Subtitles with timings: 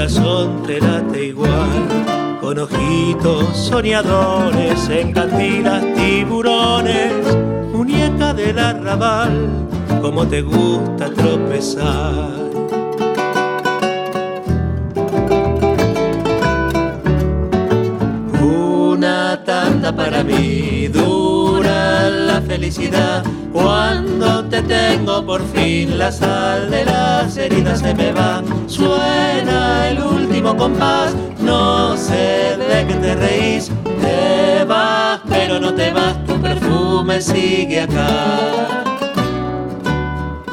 [0.00, 2.38] Corazón te late igual.
[2.40, 7.12] Con ojitos soñadores, en cantinas tiburones,
[7.70, 9.68] muñeca del arrabal,
[10.00, 12.30] como te gusta tropezar.
[18.40, 26.84] Una tanda para mí, dura la felicidad cuando te tengo por fin la sal de
[26.84, 28.42] las heridas se me va.
[28.66, 33.70] Suena el último compás, no sé de qué te reís.
[34.00, 38.84] Te vas, pero no te vas, tu perfume sigue acá.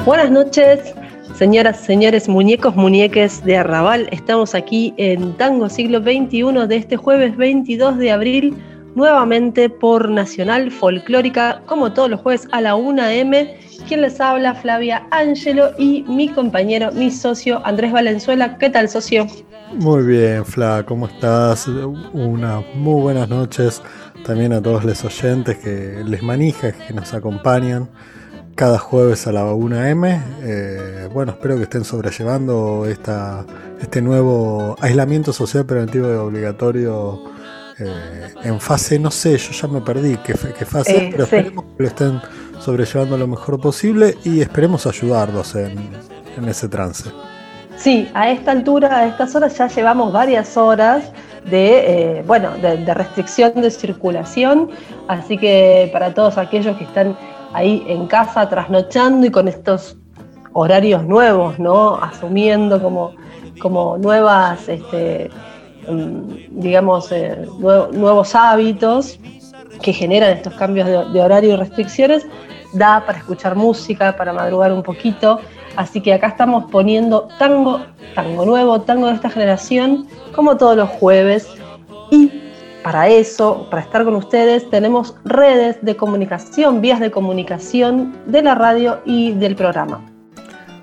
[0.05, 0.93] Buenas noches,
[1.35, 4.07] señoras, señores, muñecos, muñeques de Arrabal.
[4.11, 8.55] Estamos aquí en Tango Siglo XXI de este jueves 22 de abril
[8.97, 13.59] nuevamente por Nacional Folclórica, como todos los jueves a la 1 m.
[13.87, 18.57] Quien les habla, Flavia Ángelo y mi compañero, mi socio Andrés Valenzuela.
[18.57, 19.27] ¿Qué tal, socio?
[19.73, 21.67] Muy bien, Fla, ¿cómo estás?
[21.67, 23.83] Una muy buenas noches
[24.25, 27.87] también a todos los oyentes que les manijas, que nos acompañan
[28.55, 30.23] cada jueves a la 1M.
[30.41, 33.45] Eh, bueno, espero que estén sobrellevando esta,
[33.79, 37.36] este nuevo aislamiento social preventivo y obligatorio
[37.79, 41.83] eh, en fase, no sé, yo ya me perdí qué, fase, eh, pero esperemos que
[41.83, 42.21] lo estén
[42.59, 45.77] sobrellevando lo mejor posible y esperemos ayudarlos en,
[46.47, 47.11] ese trance.
[47.75, 51.11] Sí, a esta altura, a estas horas ya llevamos varias horas
[51.49, 54.69] de, eh, bueno, de, restricción de circulación,
[55.07, 57.15] así que para todos aquellos que están
[57.53, 59.97] ahí en casa trasnochando y con estos
[60.53, 61.95] horarios nuevos, ¿no?
[61.95, 63.13] Asumiendo como,
[63.61, 65.29] como nuevas este,
[66.51, 69.19] digamos, eh, nuevos hábitos
[69.81, 72.25] que generan estos cambios de, horario y restricciones,
[72.73, 75.39] da para escuchar música, para madrugar un poquito.
[75.75, 77.81] Así que acá estamos poniendo tango,
[78.15, 81.47] tango nuevo, tango de esta generación, como todos los jueves.
[82.09, 82.31] Y
[82.83, 88.55] para eso, para estar con ustedes, tenemos redes de comunicación, vías de comunicación de la
[88.55, 90.16] radio y del programa.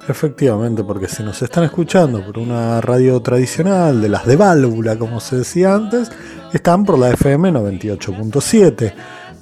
[0.06, 5.18] Efectivamente, porque si nos están escuchando por una radio tradicional, de las de válvula, como
[5.18, 6.12] se decía antes,
[6.52, 8.92] están por la FM 98.7.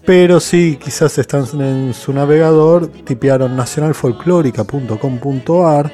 [0.04, 5.92] Pero si quizás están en su navegador, tipearon nacionalfolclórica.com.ar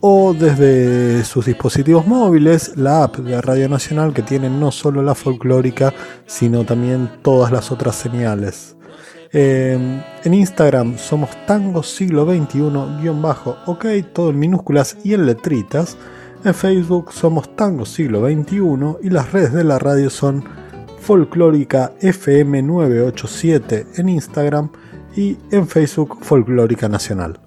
[0.00, 5.14] o desde sus dispositivos móviles la app de Radio Nacional que tiene no solo la
[5.14, 5.94] folclórica,
[6.26, 8.74] sino también todas las otras señales.
[9.34, 15.96] Em, en Instagram somos Tango Siglo XXI-ok, todo en minúsculas y en letritas.
[16.44, 20.44] En Facebook somos Tango Siglo XXI y las redes de la radio son
[21.00, 24.70] Folclórica FM 987 en Instagram
[25.16, 27.38] y en Facebook Folclórica Nacional.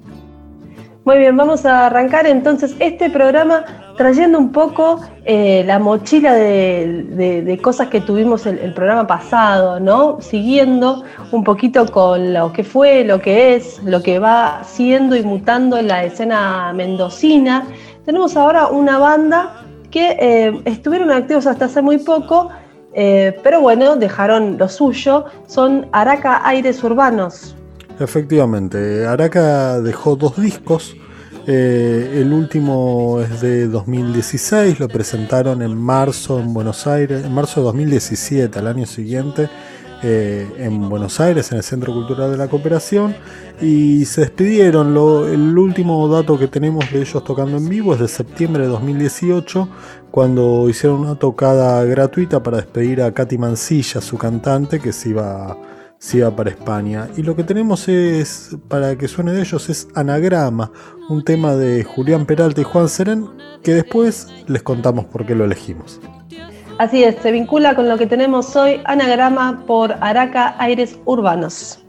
[1.05, 3.63] Muy bien, vamos a arrancar entonces este programa
[3.97, 10.19] trayendo un poco eh, la mochila de, cosas que tuvimos el, el, programa pasado, ¿no?
[10.21, 15.23] Siguiendo un poquito con lo que fue, lo que es, lo que va siendo y
[15.23, 17.67] mutando en la escena mendocina.
[18.05, 22.49] Tenemos ahora una banda que eh, estuvieron activos hasta hace muy poco,
[22.93, 25.25] eh, pero bueno, dejaron lo suyo.
[25.47, 27.55] Son Araca Aires Urbanos.
[27.99, 30.95] Efectivamente, Araca dejó dos discos.
[31.47, 37.59] Eh, el último es de 2016, lo presentaron en marzo en Buenos Aires, en marzo
[37.59, 39.47] de 2017, al año siguiente,
[40.01, 43.15] eh, en Buenos Aires, en el Centro Cultural de la Cooperación,
[43.61, 44.87] y se despidieron.
[44.87, 49.69] el último dato que tenemos de ellos tocando en vivo es de septiembre de 2018,
[50.09, 55.55] cuando hicieron una tocada gratuita para despedir a Katy Mancilla, su cantante, que se iba
[56.05, 57.07] si va para España.
[57.17, 60.71] Y lo que tenemos es, para que suene de ellos, es Anagrama,
[61.09, 63.27] un tema de Julián Peralta y Juan Seren,
[63.63, 65.99] que después les contamos por qué lo elegimos.
[66.77, 71.79] Así es, se vincula con lo que tenemos hoy, Anagrama por Araca Aires Urbanos.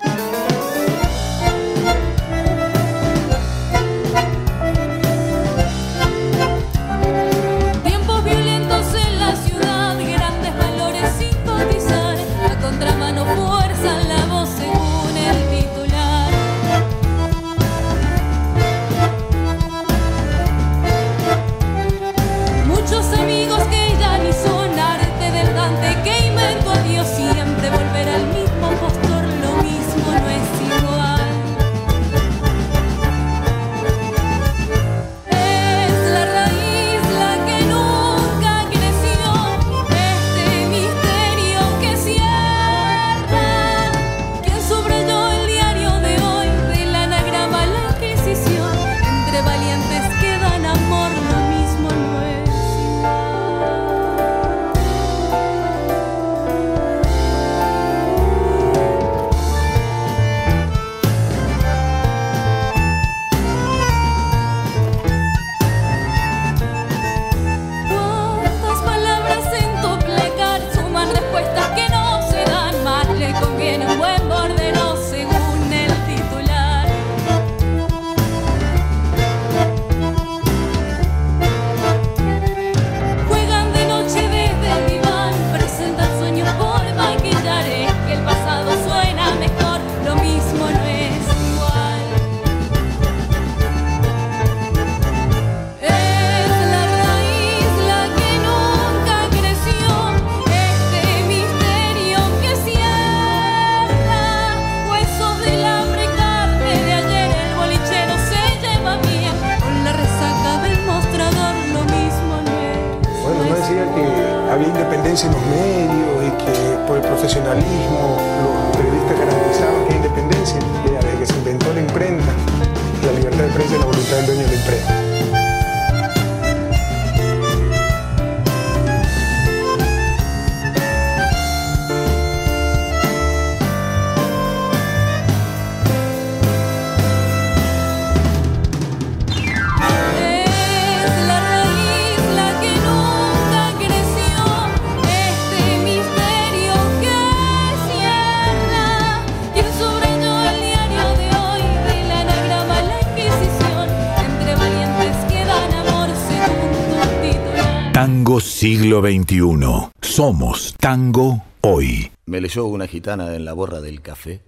[157.97, 159.89] Tango siglo XXI.
[160.03, 162.13] Somos tango hoy.
[162.27, 164.45] Me leyó una gitana en la borra del café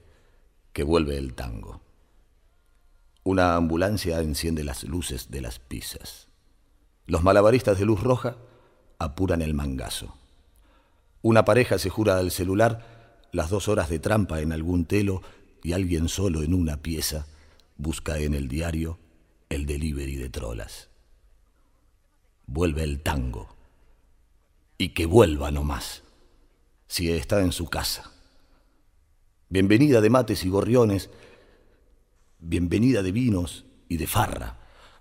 [0.75, 1.81] que vuelve el tango.
[3.25, 6.29] Una ambulancia enciende las luces de las pizzas.
[7.06, 8.37] Los malabaristas de luz roja
[8.99, 10.15] apuran el mangazo.
[11.23, 15.23] Una pareja se jura al celular las dos horas de trampa en algún telo
[15.62, 17.25] y alguien solo en una pieza
[17.79, 18.99] busca en el diario
[19.49, 20.88] el delivery de trolas
[22.49, 23.47] vuelve el tango.
[24.79, 26.03] Y que vuelva no más,
[26.89, 28.11] si está en su casa.
[29.49, 31.11] Bienvenida de mates y gorriones,
[32.39, 34.59] bienvenida de vinos y de farra,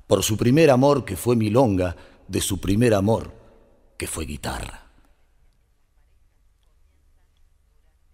[0.08, 1.96] por su primer amor que fue milonga,
[2.28, 3.34] de su primer amor
[3.98, 4.88] que fue guitarra.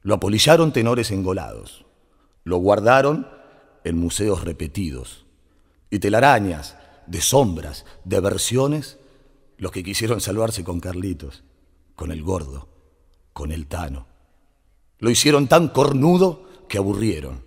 [0.01, 1.85] Lo apolillaron tenores engolados,
[2.43, 3.27] lo guardaron
[3.83, 5.25] en museos repetidos,
[5.89, 6.77] y telarañas
[7.07, 8.97] de sombras, de versiones,
[9.63, 11.41] los que quisieron salvarse con Carlitos,
[11.95, 12.67] con el gordo,
[13.31, 14.07] con el Tano.
[14.99, 17.45] Lo hicieron tan cornudo que aburrieron.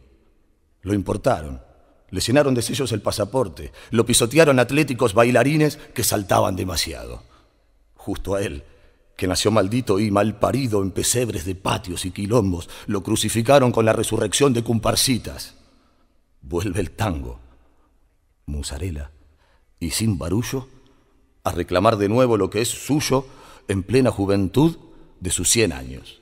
[0.80, 1.60] Lo importaron,
[2.08, 7.22] le llenaron de sellos el pasaporte, lo pisotearon atléticos bailarines que saltaban demasiado.
[7.96, 8.64] Justo a él,
[9.14, 13.84] que nació maldito y mal parido en pesebres de patios y quilombos, lo crucificaron con
[13.84, 15.54] la resurrección de cumparcitas.
[16.40, 17.40] Vuelve el tango,
[18.46, 19.10] musarela,
[19.78, 20.66] y sin barullo
[21.46, 23.24] a reclamar de nuevo lo que es suyo
[23.68, 24.78] en plena juventud
[25.20, 26.20] de sus cien años.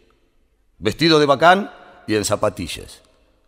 [0.79, 1.73] Vestido de bacán
[2.07, 3.01] y en zapatillas.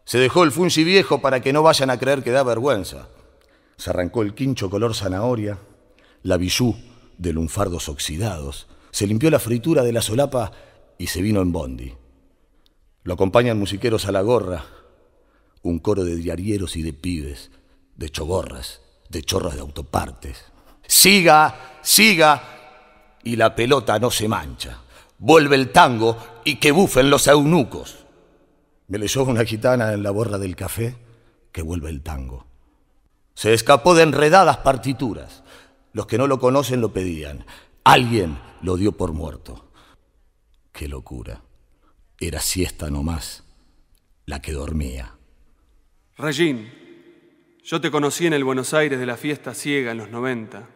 [0.06, 3.08] Se dejó el fungi viejo para que no vayan a creer que da vergüenza.
[3.76, 5.58] Se arrancó el quincho color zanahoria,
[6.22, 6.76] la bijú
[7.18, 10.52] de lunfardos oxidados, se limpió la fritura de la solapa
[10.96, 11.92] y se vino en bondi.
[13.02, 14.64] Lo acompañan musiqueros a la gorra,
[15.60, 17.50] un coro de diarieros y de pibes,
[17.96, 18.80] de chogorras,
[19.10, 20.55] de chorras de autopartes
[20.86, 22.56] siga, siga,
[23.26, 24.78] y la pelota no se mancha.
[25.18, 28.06] Vuelve el tango y que bufen los eunucos.
[28.86, 30.96] Me leyó una gitana en la borra del café
[31.50, 32.46] que vuelve el tango.
[33.34, 35.42] Se escapó de enredadas partituras.
[35.92, 37.44] Los que no lo conocen lo pedían.
[37.82, 39.72] Alguien lo dio por muerto.
[40.72, 41.42] Qué locura.
[42.20, 43.42] Era siesta nomás
[44.24, 45.16] la que dormía.
[46.16, 46.70] Regín,
[47.64, 50.75] yo te conocí en el Buenos Aires de la fiesta ciega en los 90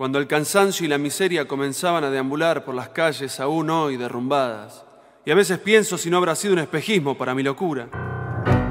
[0.00, 4.82] cuando el cansancio y la miseria comenzaban a deambular por las calles aún hoy derrumbadas.
[5.26, 7.86] Y a veces pienso si no habrá sido un espejismo para mi locura,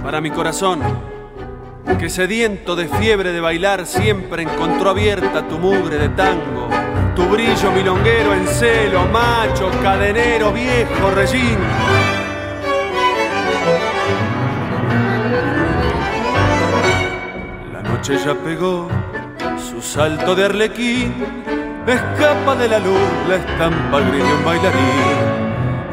[0.02, 0.80] para mi corazón,
[2.00, 6.68] que sediento de fiebre de bailar siempre encontró abierta tu mugre de tango,
[7.16, 11.60] tu brillo milonguero en celo, macho, cadenero, viejo, rellín.
[17.72, 18.90] La noche ya pegó
[19.82, 21.14] su salto de arlequín
[21.88, 25.20] escapa de la luz la estampa gris de un bailarín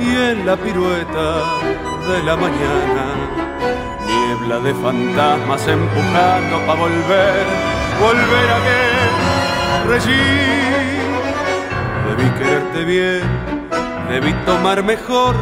[0.00, 1.26] y en la pirueta
[2.08, 3.04] de la mañana
[4.06, 7.46] niebla de fantasmas empujando para volver,
[8.00, 10.96] volver a que regir.
[12.08, 13.22] Debí quererte bien,
[14.10, 15.34] debí tomar mejor,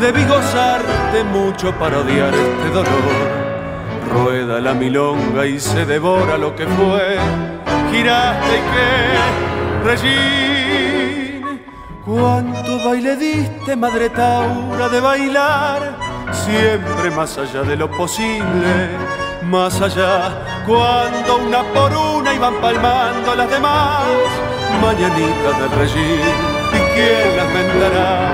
[0.00, 3.44] debí gozarte mucho para odiar este dolor
[4.14, 7.63] rueda la milonga y se devora lo que fue.
[7.94, 8.88] Giraste que,
[9.88, 11.62] Regín,
[12.04, 15.96] cuánto baile diste, madre Taura, de bailar,
[16.32, 18.88] siempre más allá de lo posible,
[19.44, 24.02] más allá, cuando una por una iban palmando las demás,
[24.82, 26.34] mañanitas del Regín,
[26.72, 28.32] ¿y quién las vendará?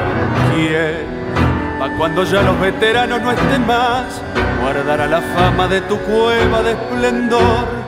[0.55, 1.21] ¿Quién?
[1.79, 4.23] Pa' cuando ya los veteranos no estén más,
[4.63, 7.80] guardará la fama de tu cueva de esplendor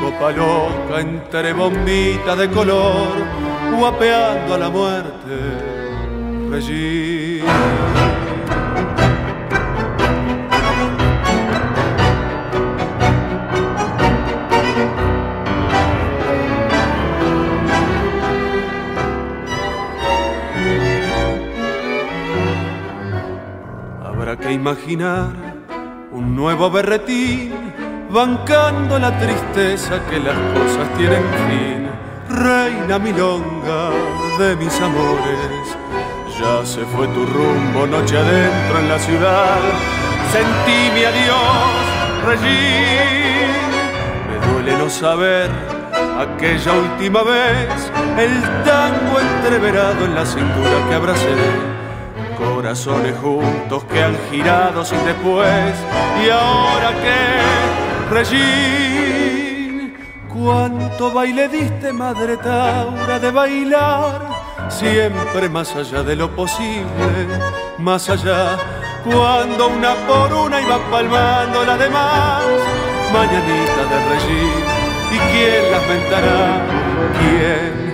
[0.00, 3.12] copa loca entre bombitas de color,
[3.76, 5.34] guapeando a la muerte,
[6.50, 7.44] Regina.
[24.04, 25.32] Habrá que imaginar
[26.12, 27.63] un nuevo berretín
[28.14, 31.88] bancando la tristeza que las cosas tienen fin.
[32.28, 33.90] Reina milonga
[34.38, 35.76] de mis amores,
[36.38, 39.58] ya se fue tu rumbo noche adentro en la ciudad.
[40.30, 41.82] Sentí mi adiós,
[42.24, 43.50] Regín.
[44.28, 45.50] Me duele no saber
[46.16, 51.74] aquella última vez, el tango entreverado en la cintura que abracé
[52.38, 55.74] corazones juntos que han girado sin después.
[56.24, 59.94] Y ahora que, Regín,
[60.28, 64.28] cuánto baile diste, madre Taura, de bailar,
[64.68, 67.26] siempre más allá de lo posible,
[67.78, 68.56] más allá,
[69.04, 72.42] cuando una por una iba palmando la demás,
[73.12, 74.64] mañanita de Regín,
[75.12, 76.60] ¿y quién las ventará?
[77.18, 77.84] ¿Quién?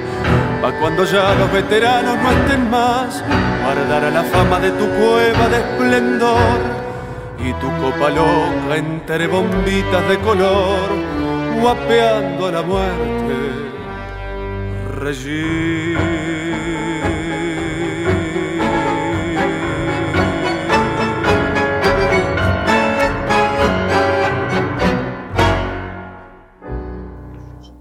[0.61, 3.23] Pa' cuando ya los veteranos no estén más,
[3.65, 6.90] guardará la fama de tu cueva de esplendor
[7.45, 10.89] y tu copa loca entre bombitas de color,
[11.61, 13.35] guapeando a la muerte.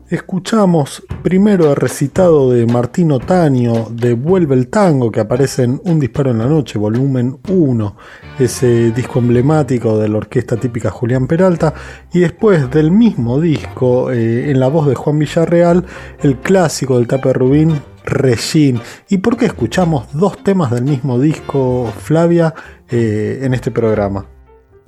[0.10, 6.00] Escuchamos primero el recitado de Martín Otaño de Vuelve el Tango, que aparece en Un
[6.00, 7.96] Disparo en la Noche, volumen 1,
[8.40, 11.76] ese disco emblemático de la orquesta típica Julián Peralta,
[12.12, 15.86] y después del mismo disco, eh, en la voz de Juan Villarreal,
[16.24, 18.82] el clásico del Tape Rubín, Regín.
[19.10, 22.56] ¿Y por qué escuchamos dos temas del mismo disco, Flavia,
[22.90, 24.26] eh, en este programa?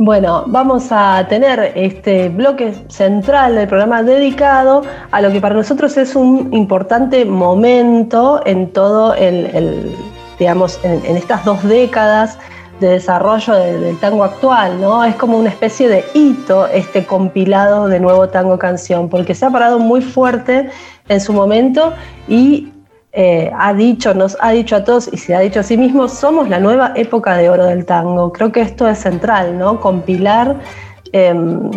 [0.03, 4.81] Bueno, vamos a tener este bloque central del programa dedicado
[5.11, 9.95] a lo que para nosotros es un importante momento en todo el,
[10.39, 12.39] digamos, en, estas dos décadas
[12.79, 15.03] de desarrollo del tango actual, ¿no?
[15.03, 19.51] Es como una especie de hito este compilado de nuevo tango canción, porque se ha
[19.51, 20.71] parado muy fuerte
[21.09, 21.93] en su momento
[22.27, 22.73] y
[23.13, 26.07] eh, ha dicho, nos ha dicho a todos y se ha dicho a sí mismo,
[26.07, 28.31] somos la nueva época de oro del tango.
[28.31, 29.81] Creo que esto es central, ¿no?
[29.81, 30.59] Compilar
[31.11, 31.69] em,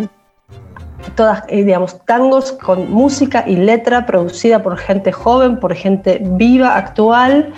[1.15, 6.77] todas, eh, digamos, tangos con música y letra producida por gente joven, por gente viva,
[6.77, 7.53] actual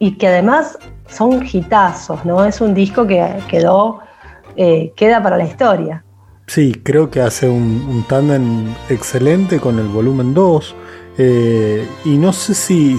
[0.00, 2.44] y que además son hitazos, ¿no?
[2.44, 4.00] Es un disco que quedó,
[4.56, 6.04] eh, queda para la historia.
[6.48, 10.74] Sí, creo que hace un, un tándem excelente con el volumen 2
[11.18, 12.98] eh, y no sé si,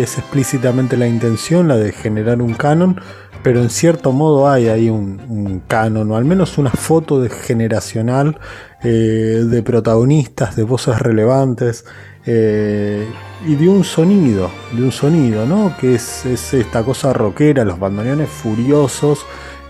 [0.00, 3.00] es explícitamente la intención la de generar un canon,
[3.42, 8.38] pero en cierto modo hay ahí un, canon, o al menos una foto generacional
[8.82, 11.84] eh, de protagonistas, de voces relevantes.
[12.26, 13.06] Eh,
[13.46, 15.76] y de un sonido, de un sonido, ¿no?
[15.78, 19.26] Que es, es esta cosa rockera, los bandoneones furiosos,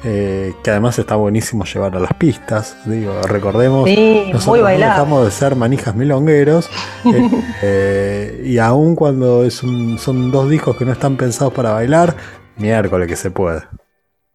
[0.06, 2.76] eh, que además está buenísimo llevar a las pistas.
[2.84, 3.88] Digo, recordemos,
[4.32, 6.68] nosotros dejamos de ser manijas milongueros
[7.06, 7.30] eh,
[7.62, 12.14] eh, y aun cuando es son dos discos que no están pensados para bailar,
[12.58, 13.62] miércoles que se puede.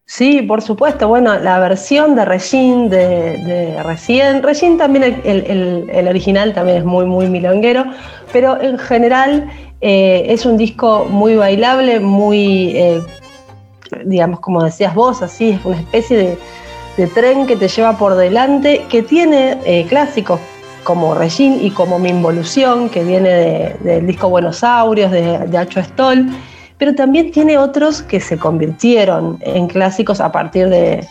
[0.06, 1.08] Sí, por supuesto.
[1.08, 7.06] Bueno, la versión de Regine de, de recién, Regine también el, original también es muy,
[7.06, 7.86] muy milonguero,
[8.34, 12.76] pero en general es un disco muy bailable, muy
[14.05, 18.86] digamos, como decías vos, así es una especie de, tren que te lleva por delante,
[18.89, 20.41] que tiene eh, clásicos
[20.84, 25.81] como Regine y como Mi Involución, que viene del disco Buenos Aires, de, de Acho
[25.81, 26.29] Stoll,
[26.77, 31.08] pero también tiene otros que se convirtieron en clásicos a partir de,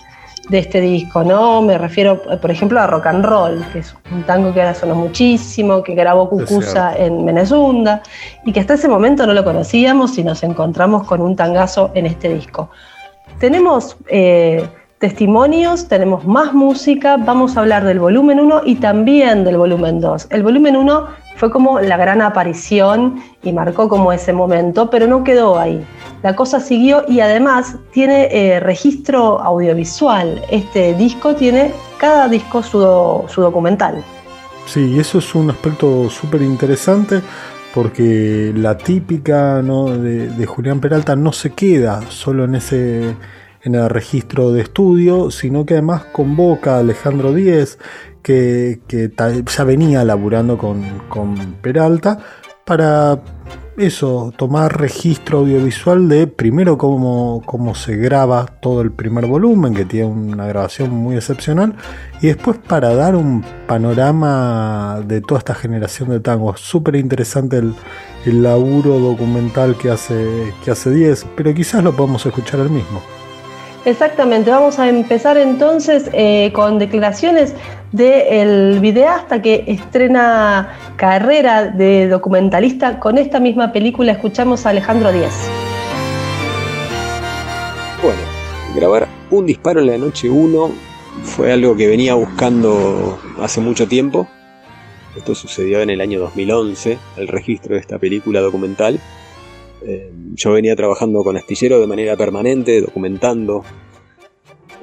[0.49, 1.61] de este disco, ¿no?
[1.63, 4.95] Me refiero, por ejemplo, a Rock and Roll, que es un tango que ahora sonó
[4.95, 8.03] muchísimo, que grabó Cucusa en Menezunda
[8.45, 12.07] y que hasta ese momento no lo conocíamos y nos encontramos con un tangazo en
[12.07, 12.71] este disco.
[13.39, 14.67] Tenemos eh,
[14.99, 20.29] testimonios, tenemos más música, vamos a hablar del volumen 1 y también del volumen 2.
[20.31, 21.07] El volumen 1
[21.39, 25.85] fue como la gran aparición y marcó como ese momento, pero no quedó ahí.
[26.23, 30.43] La cosa siguió y además tiene eh, registro audiovisual.
[30.51, 32.79] Este disco tiene cada disco su,
[33.37, 34.03] documental.
[34.67, 37.23] Sí, eso es un aspecto súper interesante
[37.73, 43.15] porque la típica de, de Julián Peralta no se queda solo en ese
[43.63, 47.79] en el registro de estudio, sino que además convoca a Alejandro Díez,
[48.23, 48.81] que,
[49.57, 52.19] ya venía laburando con, Peralta,
[52.65, 53.21] para
[53.77, 59.85] eso, tomar registro audiovisual de primero cómo, cómo, se graba todo el primer volumen, que
[59.85, 61.77] tiene una grabación muy excepcional,
[62.21, 66.61] y después para dar un panorama de toda esta generación de tangos.
[66.61, 67.75] Súper interesante el,
[68.27, 73.01] el, laburo documental que hace, que hace 10, pero quizás lo podemos escuchar el mismo.
[73.85, 77.55] Exactamente, vamos a empezar entonces eh, con declaraciones
[77.93, 84.13] del videasta que estrena carrera de documentalista con esta misma película.
[84.13, 85.49] Escuchamos a Alejandro Díaz.
[88.03, 88.21] Bueno,
[88.75, 90.71] grabar un disparo en la noche 1
[91.23, 94.29] fue algo que venía buscando hace mucho tiempo.
[95.17, 99.01] Esto sucedió en el año 2011, el registro de esta película documental.
[99.89, 103.65] Eh, yo venía trabajando con Astillero de manera permanente, documentando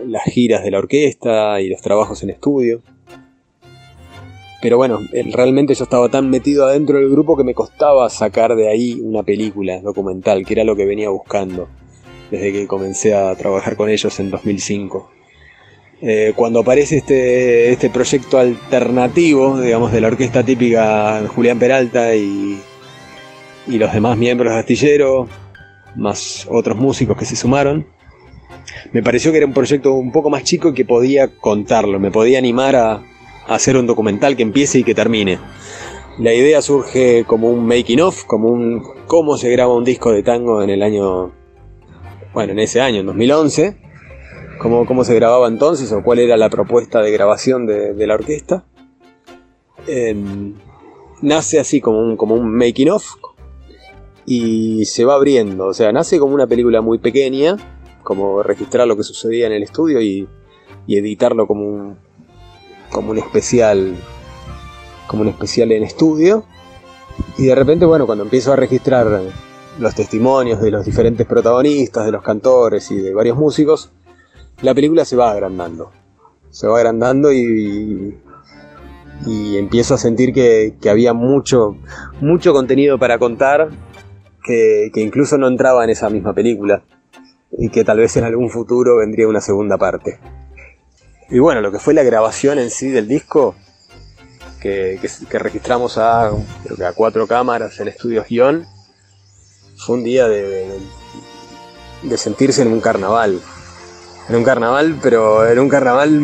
[0.04, 2.82] las giras de la orquesta y los trabajos en estudio.
[4.64, 5.00] Pero bueno,
[5.32, 9.22] realmente yo estaba tan metido adentro del grupo que me costaba sacar de ahí una
[9.22, 11.68] película documental, que era lo que venía buscando
[12.32, 15.12] desde que comencé a trabajar con ellos en 2005.
[16.02, 22.60] Eh, cuando aparece este, este proyecto alternativo, digamos, de la orquesta típica Julián Peralta y,
[23.68, 25.28] y los demás miembros de Astillero,
[25.96, 27.88] más otros músicos que se sumaron,
[28.92, 32.12] me pareció que era un proyecto un poco más chico y que podía contarlo, me
[32.12, 33.04] podía animar a,
[33.48, 35.40] hacer un documental que empiece y que termine.
[36.18, 40.24] La idea surge como un making of, como un cómo se graba un disco de
[40.24, 41.32] tango en el año,
[42.34, 43.78] bueno, en ese año, en 2011,
[44.60, 48.66] cómo, cómo se grababa entonces o cuál era la propuesta de grabación de, la orquesta.
[49.88, 50.56] Em,
[51.22, 53.06] nace así como un, como un making of
[54.26, 57.58] y se va abriendo, o sea, nace como una película muy pequeña,
[58.04, 60.28] como registrar lo que sucedía en el estudio y,
[60.88, 61.98] editarlo como un,
[62.92, 63.96] como un especial
[65.08, 66.46] como un especial en estudio.
[67.38, 69.22] Y de repente bueno cuando empiezo a registrar
[69.80, 73.92] los testimonios de los diferentes protagonistas de los cantores y de varios músicos
[74.62, 75.92] la película se va agrandando.
[76.50, 78.18] Se va agrandando y,
[79.26, 81.76] y empiezo a sentir que, había mucho
[82.22, 83.70] mucho contenido para contar
[84.46, 86.84] que, que incluso no entraba en esa misma película
[87.58, 90.20] y que tal vez en algún futuro vendría una segunda parte.
[91.30, 93.56] Y bueno, lo que fue la grabación en sí del disco,
[94.62, 95.00] que,
[95.32, 96.32] registramos a,
[96.64, 98.66] creo que a cuatro cámaras en estudios guion,
[99.78, 100.68] fue un día de,
[102.04, 103.40] de sentirse en un carnaval.
[104.30, 106.20] En un carnaval, pero en un carnaval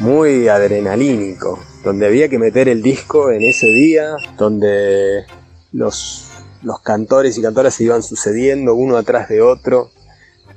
[0.00, 5.24] muy adrenalínico, donde había que meter el disco en ese día, donde
[5.72, 6.27] los,
[6.68, 9.90] los cantores y cantoras se iban sucediendo uno atrás de otro,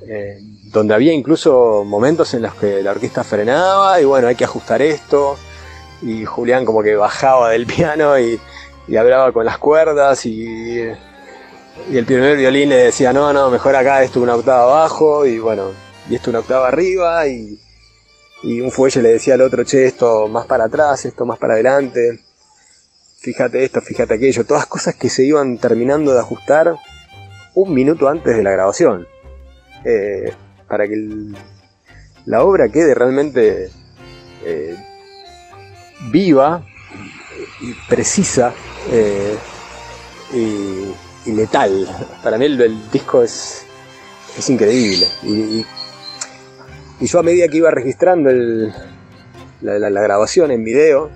[0.07, 4.43] eh, donde había incluso momentos en los que la orquesta frenaba y bueno, hay que
[4.43, 5.37] ajustar esto.
[6.01, 8.39] Y Julián como que bajaba del piano y,
[8.97, 10.81] hablaba con las cuerdas y,
[11.91, 15.71] el primer violín le decía, no, no, mejor acá esto una octava abajo y bueno,
[16.09, 17.57] y esto una octava arriba y,
[18.43, 21.53] y un fuelle le decía al otro, che, esto más para atrás, esto más para
[21.53, 22.19] adelante,
[23.21, 26.75] fíjate esto, fíjate aquello, todas cosas que se iban terminando de ajustar
[27.53, 29.07] un minuto antes de la grabación.
[29.85, 30.33] Eh,
[30.67, 30.95] para que
[32.25, 33.69] la obra quede realmente
[34.43, 34.75] eh,
[36.11, 36.65] viva
[37.61, 38.53] y precisa
[38.91, 39.35] eh,
[40.33, 41.87] y, letal.
[42.23, 43.65] Para mí el, disco es,
[44.37, 45.05] es increíble.
[45.23, 45.65] Y,
[47.05, 48.29] yo a medida que iba registrando
[49.61, 51.09] la, grabación en video,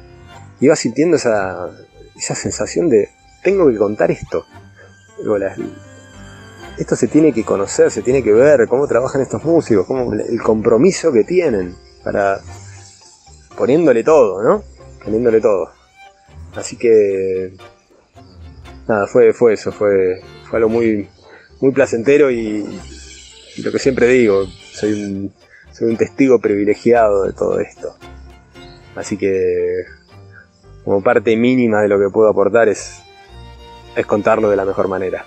[0.59, 1.69] iba sintiendo esa,
[2.15, 3.09] esa sensación de
[3.43, 4.45] tengo que contar esto
[6.77, 10.41] esto se tiene que conocer, se tiene que ver cómo trabajan estos músicos, cómo, el
[10.41, 12.41] compromiso que tienen para
[13.57, 14.63] poniéndole todo, ¿no?
[15.03, 15.71] Poniéndole todo.
[16.55, 17.53] Así que
[18.87, 21.07] nada, fue, fue eso, fue, fue algo muy,
[21.61, 22.65] muy placentero y,
[23.63, 25.33] lo que siempre digo, soy un,
[25.71, 27.95] soy un testigo privilegiado de todo esto.
[28.95, 29.85] Así que
[30.85, 33.01] como parte mínima de lo que puedo aportar es,
[33.95, 35.25] es contarlo de la mejor manera.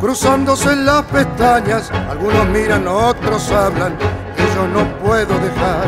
[0.00, 3.96] cruzándose las pestañas, algunos miran, otros hablan,
[4.36, 5.86] que yo no puedo dejar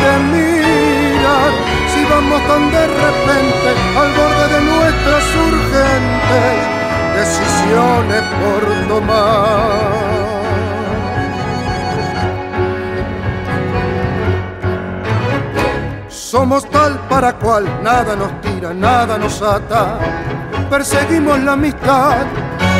[0.00, 1.59] de mirar.
[2.20, 6.56] Si vamos tan de repente al borde de nuestras urgentes
[7.16, 9.80] decisiones por tomar.
[16.08, 19.98] Somos tal para cual, nada nos tira, nada nos ata.
[20.68, 22.26] Perseguimos la amistad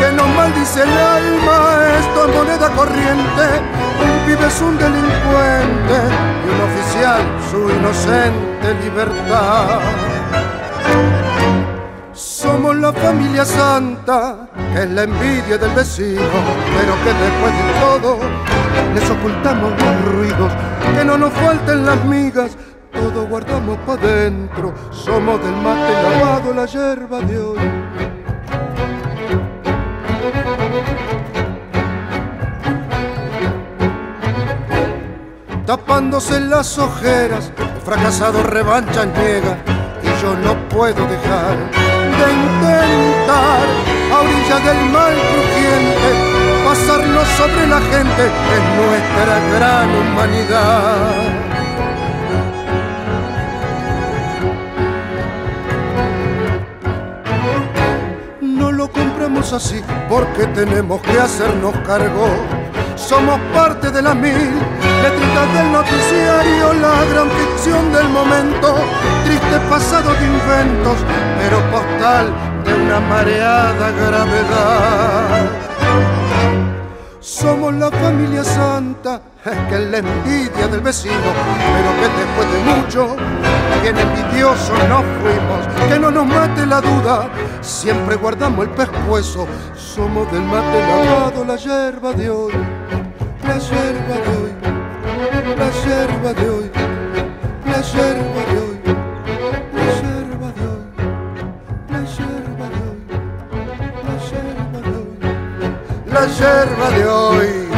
[0.00, 3.46] que nos maldice el alma, esto es moneda corriente,
[4.02, 5.96] un pibe es un delincuente
[6.44, 9.80] y un oficial su inocente libertad.
[12.12, 16.20] Somos la familia santa, que es la envidia del vecino,
[16.76, 18.18] pero que después de todo
[18.94, 20.52] les ocultamos los ruidos,
[20.96, 22.56] que no nos falten las migas,
[22.92, 27.58] todo guardamos pa' dentro, somos del mate lavado la yerba de hoy.
[35.66, 37.52] Tapándose las ojeras,
[37.84, 39.56] fracasado revancha niega
[40.02, 41.56] y yo no puedo dejar
[42.18, 43.66] de intentar
[44.12, 48.22] a orilla del mal crujiente pasarnos sobre la gente
[48.54, 51.50] es nuestra gran humanidad.
[58.40, 62.28] No lo compramos así porque tenemos que hacernos cargo.
[62.94, 64.52] Somos parte de la mil,
[65.02, 68.74] letritas del noticiario, la gran ficción del momento,
[69.24, 70.96] triste pasado de inventos,
[71.38, 72.32] pero postal
[72.64, 75.50] de una mareada gravedad.
[77.20, 81.30] Somos la familia santa, es que es la envidia del vecino,
[81.74, 83.16] pero que después de mucho,
[83.82, 87.28] bien envidiosos nos fuimos, que no nos mate la duda,
[87.60, 91.56] siempre guardamos el pescuezo, somos del mate lavado la
[95.84, 96.70] yerba de hoy,
[97.66, 98.78] la yerba de hoy,
[99.74, 100.84] la yerba de hoy,
[101.90, 103.00] la yerba de hoy.
[106.96, 107.70] de hoy.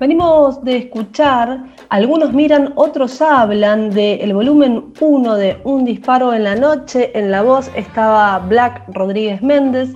[0.00, 6.56] Venimos de escuchar, algunos miran, otros hablan del volumen 1 de Un disparo en la
[6.56, 7.10] noche.
[7.14, 9.90] En la voz estaba Black Rodríguez Méndez.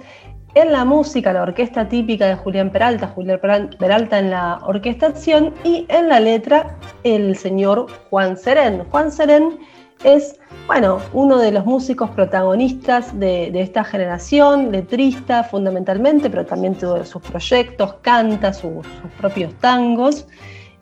[0.58, 3.38] En la música, la orquesta típica de Julián Peralta, Julián
[3.78, 5.54] Peralta en la orquestación.
[5.62, 8.82] Y en la letra, el señor Juan Serén.
[8.90, 9.60] Juan Serén
[10.02, 17.04] es bueno, uno de los músicos protagonistas de, esta generación, letrista fundamentalmente, pero también tuvo
[17.04, 18.84] sus proyectos, canta sus
[19.20, 20.26] propios tangos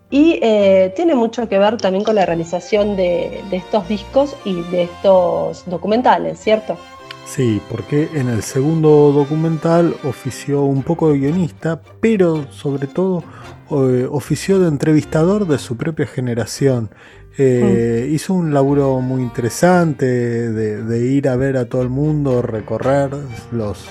[0.09, 4.85] y eh, tiene mucho que ver también con la realización de, estos discos y de
[4.85, 6.79] estos documentales, ¿cierto?
[7.27, 13.25] Sí, porque en el segundo documental ofició un poco de guionista, pero sobre todo
[13.71, 16.89] eh, ofició de entrevistador de su propia generación.
[17.37, 23.11] Eh, hizo un laburo muy interesante de, ir a ver a todo el mundo, recorrer
[23.53, 23.85] los,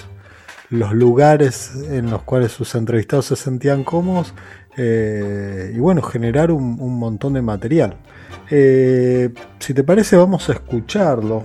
[0.71, 4.33] los lugares en los cuales sus entrevistados se sentían cómodos
[4.77, 7.97] eh, y bueno, generar un, montón de material.
[8.51, 11.43] Eh, si te parece, vamos a escucharlo,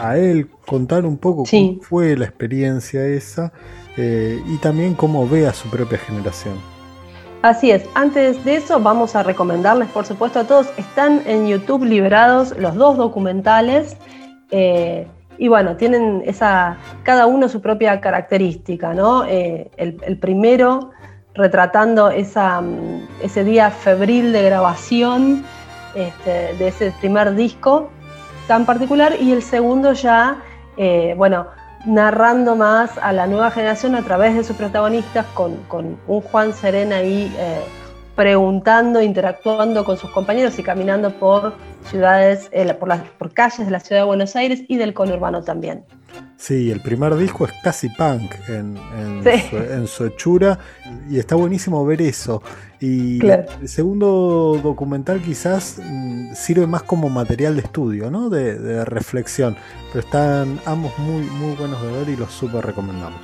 [0.00, 3.52] a él contar un poco cómo fue la experiencia esa
[3.96, 6.54] y también cómo ve a su propia generación.
[7.42, 11.84] Así es, antes de eso vamos a recomendarles, por supuesto, a todos, están en YouTube
[11.84, 13.96] liberados los dos documentales.
[14.52, 19.24] Eh, y bueno, tienen esa, cada uno su propia característica, ¿no?
[19.24, 20.92] Eh, el, primero
[21.34, 25.44] retratando esa, mm, ese día febril de grabación
[25.94, 27.90] este, de ese primer disco
[28.46, 30.42] tan particular y el segundo ya,
[30.76, 31.46] eh, bueno,
[31.84, 35.58] narrando más a la nueva generación a través de sus protagonistas, con,
[36.06, 37.64] un Juan Serena ahí eh,
[38.14, 41.54] preguntando, interactuando con sus compañeros y caminando por
[41.90, 45.42] ciudades, eh, por, las, por calles de la ciudad de Buenos Aires y del conurbano
[45.42, 45.84] también.
[46.36, 48.76] Sí, el primer disco es casi punk en,
[49.86, 50.58] su, hechura
[51.08, 52.42] y está buenísimo ver eso.
[52.80, 58.28] Y el segundo documental quizás mm, sirve más como material de estudio, ¿no?
[58.28, 59.56] De, reflexión.
[59.92, 63.20] Pero están ambos muy, muy buenos de ver y los súper recomendamos.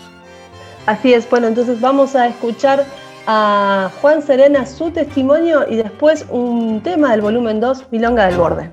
[0.87, 2.87] Así es, bueno, entonces vamos a escuchar
[3.31, 8.71] a Juan Serena su testimonio y después un tema del volumen 2, Milonga del Borde.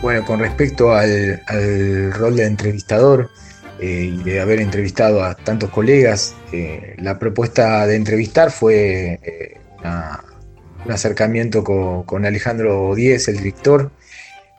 [0.00, 1.42] Bueno, con respecto al,
[2.12, 3.30] rol de entrevistador
[3.80, 9.60] eh, y de haber entrevistado a tantos colegas, eh, la propuesta de entrevistar fue eh,
[10.84, 13.90] un acercamiento con, Alejandro Díez, el director.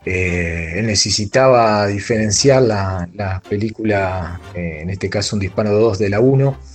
[0.04, 6.71] él necesitaba diferenciar la, película, en este caso un disparo 2 de la 1,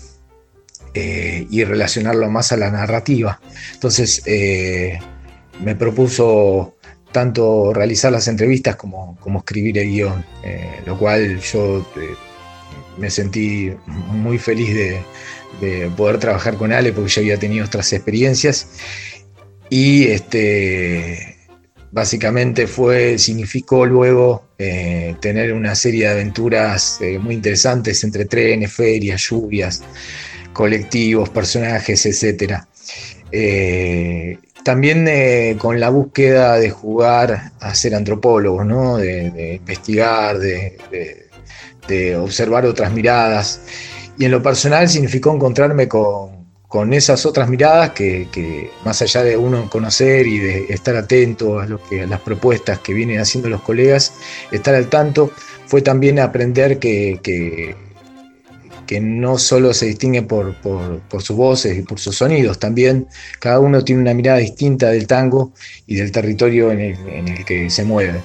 [0.94, 3.40] y relacionarlo más a la narrativa.
[3.74, 4.24] Entonces
[5.64, 6.78] me propuso
[7.12, 12.14] tanto realizar las entrevistas como, escribir el guion, eh, lo cual yo eh,
[12.98, 15.02] me sentí muy feliz de,
[15.96, 18.68] poder trabajar con Ale porque yo había tenido otras experiencias
[19.72, 21.38] y este,
[21.92, 29.20] básicamente fue, significó luego eh, tener una serie de aventuras muy interesantes entre trenes, ferias,
[29.28, 29.82] lluvias,
[30.54, 32.62] colectivos, personajes, etc.
[34.68, 38.98] También eh, con la búsqueda de jugar a ser antropólogos, ¿no?
[38.98, 43.62] de, investigar, de, observar otras miradas.
[44.18, 49.38] Y en lo personal significó encontrarme con, con esas otras miradas que, más allá de
[49.38, 53.62] uno conocer y de estar atento a, lo que, las propuestas que vienen haciendo los
[53.62, 54.16] colegas,
[54.52, 55.32] estar al tanto,
[55.66, 57.74] fue también aprender que, que,
[59.02, 60.56] no solo se distingue por,
[61.20, 63.08] sus voces y por sus sonidos, también
[63.40, 65.52] cada uno tiene una mirada distinta del tango
[65.86, 68.22] y del territorio en el, que se mueve.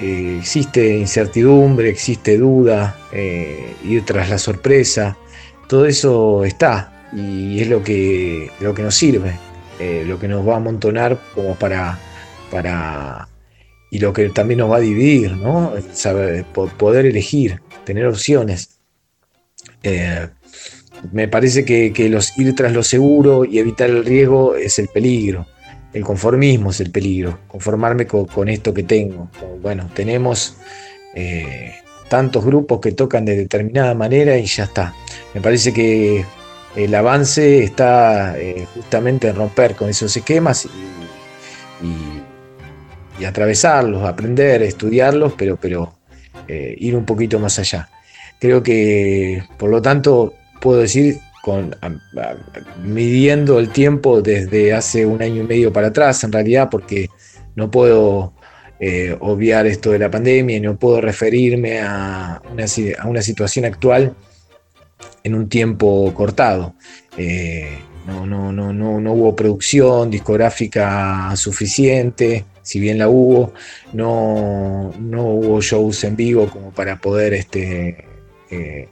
[0.00, 5.16] Eh, existe incertidumbre, existe duda, eh, ir tras la sorpresa,
[5.68, 9.32] todo eso está, y es lo que, lo que nos sirve,
[9.78, 11.98] eh, lo que nos va a amontonar como para,
[12.50, 13.28] para
[13.92, 15.74] y lo que también nos va a dividir, ¿no?
[15.92, 18.80] Saber, poder elegir, tener opciones.
[19.82, 20.28] Eh,
[21.12, 25.46] me parece que, los ir tras lo seguro y evitar el riesgo es el peligro.
[25.92, 27.40] El conformismo es el peligro.
[27.48, 29.30] Conformarme con, esto que tengo.
[29.60, 30.56] Bueno, tenemos
[31.14, 31.74] eh,
[32.08, 34.94] tantos grupos que tocan de determinada manera y ya está.
[35.34, 36.24] Me parece que
[36.76, 40.66] el avance está eh, justamente en romper con esos esquemas
[41.82, 45.94] y, atravesarlos, aprender, estudiarlos, pero, pero
[46.48, 47.88] ir un poquito más allá.
[48.42, 51.76] Creo que, por lo tanto, puedo decir, con,
[52.82, 57.08] midiendo el tiempo desde hace un año y medio para atrás, en realidad, porque
[57.54, 58.34] no puedo
[58.80, 64.12] eh, obviar esto de la pandemia y no puedo referirme a una, situación actual
[65.22, 66.74] en un tiempo cortado.
[67.16, 67.78] Eh,
[68.08, 73.52] no, no, no, no, hubo producción discográfica suficiente, si bien la hubo,
[73.92, 78.10] no, no hubo shows en vivo como para poder este,
[78.52, 78.88] eh,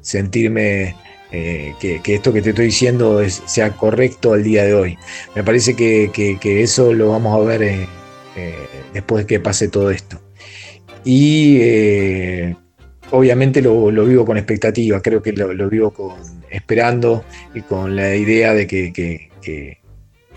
[0.00, 0.96] sentirme
[1.30, 4.98] eh, que, esto que te estoy diciendo sea correcto al día de hoy.
[5.34, 7.86] Me parece que, eso lo vamos a ver
[8.92, 10.20] después de que pase todo esto.
[11.04, 11.60] Y
[13.12, 16.16] obviamente lo, vivo con expectativa, creo que lo, vivo con,
[16.50, 19.78] esperando y con la idea de que,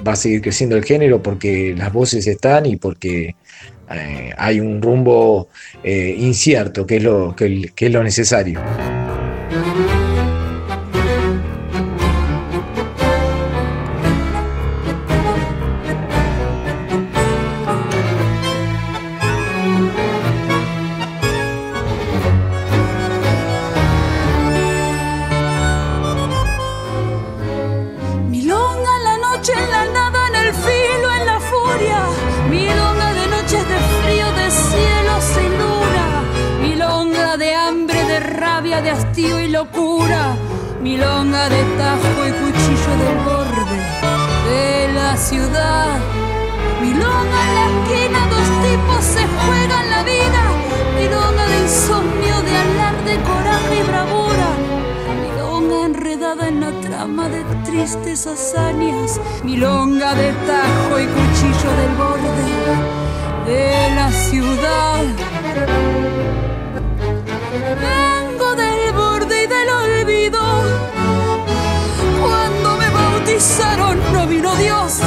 [0.05, 3.35] va a seguir creciendo el género porque las voces están y porque
[3.91, 5.49] eh, hay un rumbo
[5.83, 8.61] eh, incierto, que es lo, que es lo necesario.
[40.81, 43.77] Milonga de tajo y cuchillo del borde
[44.49, 45.97] de la ciudad.
[46.81, 50.41] Milonga en la esquina, dos tipos se juegan la vida.
[50.97, 54.49] Milonga de insomnio, de alarde, coraje y bravura.
[55.23, 59.19] Milonga enredada en la trama de tristes hazañas.
[59.43, 62.45] Milonga de tajo y cuchillo del borde
[63.47, 65.05] de la ciudad.
[74.13, 74.99] No vino Dios.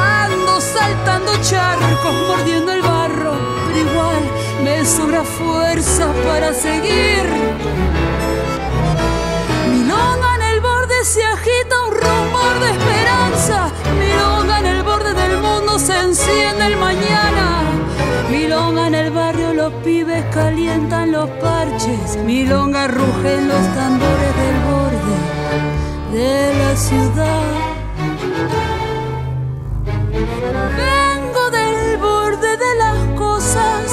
[0.00, 3.34] Ando saltando charcos, mordiendo el barro,
[3.66, 4.22] pero igual
[4.62, 7.24] me sobra fuerza para seguir.
[9.70, 13.70] Milonga en el borde se agita un rumor de esperanza.
[13.98, 17.62] Milonga en el borde del mundo se enciende el mañana.
[18.30, 19.10] Milonga en el
[19.62, 22.16] los pibes calientan los parches.
[22.26, 25.16] Milonga rugen los tambores del borde
[26.16, 27.44] de la ciudad.
[30.82, 33.84] Vengo del borde de las cosas,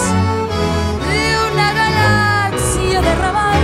[1.12, 3.62] de una galaxia de rabal,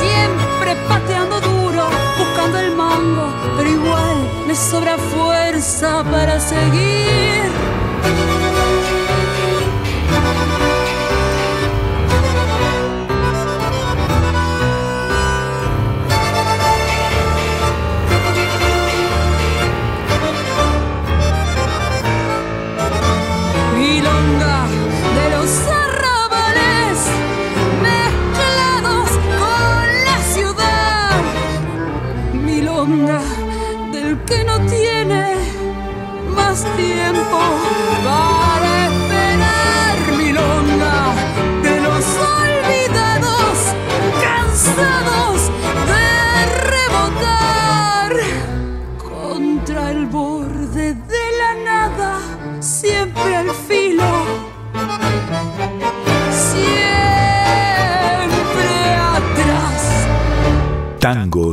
[0.00, 1.84] siempre pateando duro,
[2.20, 7.33] buscando el mango, pero igual me sobra fuerza para seguir.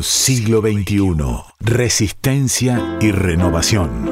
[0.02, 1.18] Siglo XXI.
[1.60, 4.11] Resistencia y renovación.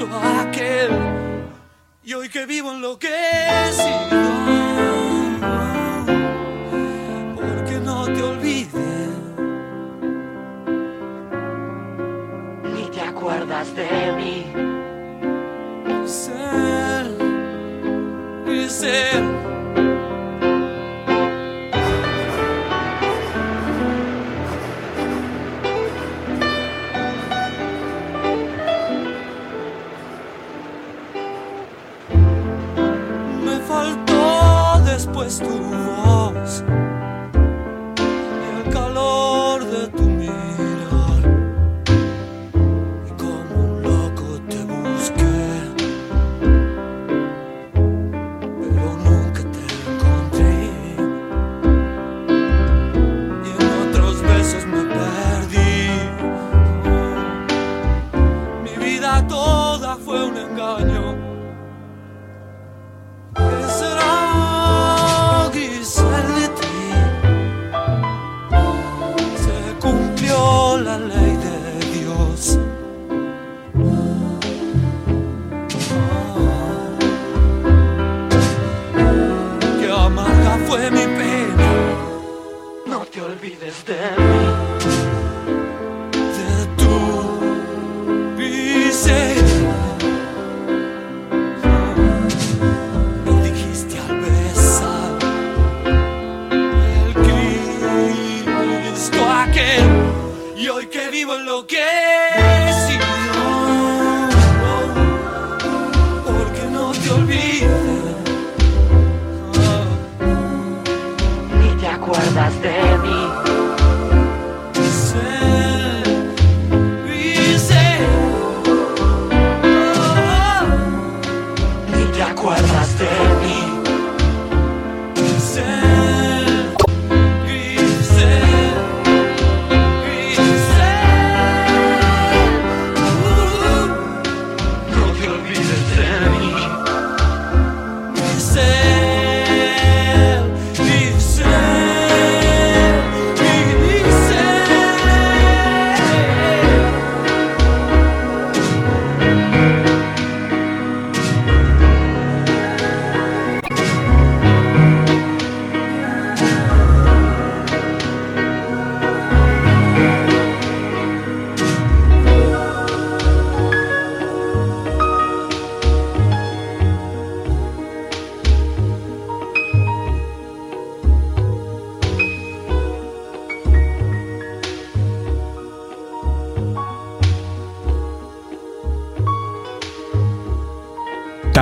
[0.00, 0.90] Aquel.
[2.02, 3.10] Y hoy que vivo enloquecido
[7.36, 9.10] porque no te olvides
[12.74, 14.46] ni te acuerdas de mí.
[15.84, 17.16] Grisel
[18.46, 19.31] Grisel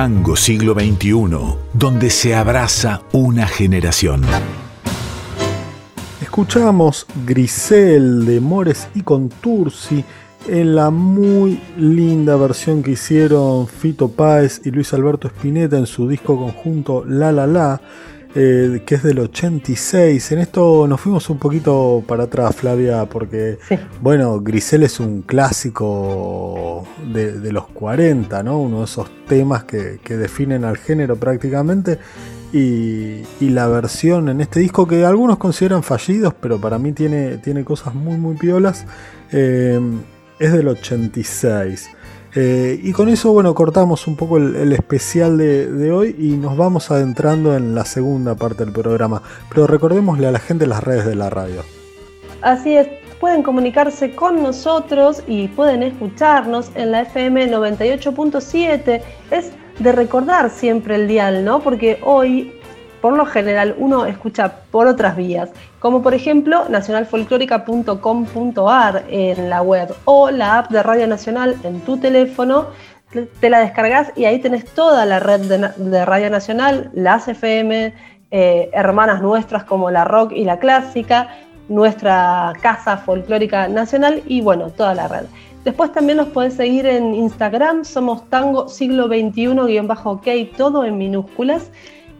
[0.01, 1.13] Tango siglo XXI,
[1.73, 4.23] donde se abraza una generación.
[6.19, 10.03] Escuchamos Grisel de Mores y Contursi
[10.47, 16.09] en la muy linda versión que hicieron Fito Páez y Luis Alberto Spinetta en su
[16.09, 17.79] disco conjunto La La La,
[18.33, 20.31] eh, que es del 86.
[20.31, 23.59] En esto nos fuimos un poquito para atrás, Flavia, porque,
[24.01, 28.59] bueno, Grisel es un clásico de, de los 40, ¿no?
[28.59, 31.99] Uno de esos temas que, que definen al género prácticamente.
[32.53, 37.37] Y, y la versión en este disco que algunos consideran fallidos, pero para mí tiene,
[37.37, 38.85] tiene cosas muy muy piolas,
[39.31, 39.79] eh,
[40.37, 41.91] es del 86.
[42.35, 46.89] Eh, y con eso, bueno, cortamos un poco el, especial de, hoy y nos vamos
[46.91, 49.21] adentrando en la segunda parte del programa.
[49.49, 51.63] Pero recordémosle a la gente las redes de la radio.
[52.41, 52.87] Así es,
[53.19, 59.01] pueden comunicarse con nosotros y pueden escucharnos en la FM 98.7.
[59.29, 61.59] Es de recordar siempre el dial, ¿no?
[61.59, 62.53] Porque hoy
[63.01, 65.49] por lo general uno escucha por otras vías,
[65.79, 71.97] como por ejemplo nacionalfolclórica.com.ar en la web o la app de Radio Nacional en tu
[71.97, 72.67] teléfono,
[73.39, 77.93] te la descargas y ahí tenés toda la red de, Radio Nacional, las FM,
[78.31, 81.27] eh, hermanas nuestras como la rock y la clásica,
[81.67, 85.25] nuestra casa folclórica nacional y bueno, toda la red.
[85.63, 90.27] Después también nos puedes seguir en Instagram, somos tango siglo XXI-ok,
[90.57, 91.69] todo en minúsculas.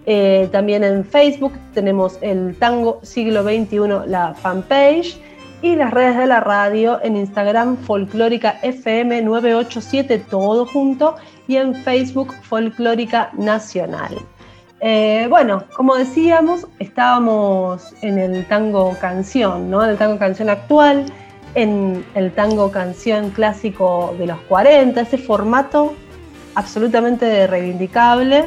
[0.06, 5.20] Eh, también en Facebook tenemos el Tango Siglo XXI, la fanpage,
[5.62, 11.16] y las redes de la radio en Instagram Folclórica FM 987, todo junto,
[11.48, 14.18] y en Facebook Folclórica Nacional.
[14.80, 19.84] Eh, bueno, como decíamos, estábamos en el tango canción, ¿no?
[19.84, 21.06] En el tango canción actual,
[21.54, 25.94] en el tango canción clásico de los 40, ese formato
[26.56, 28.46] absolutamente reivindicable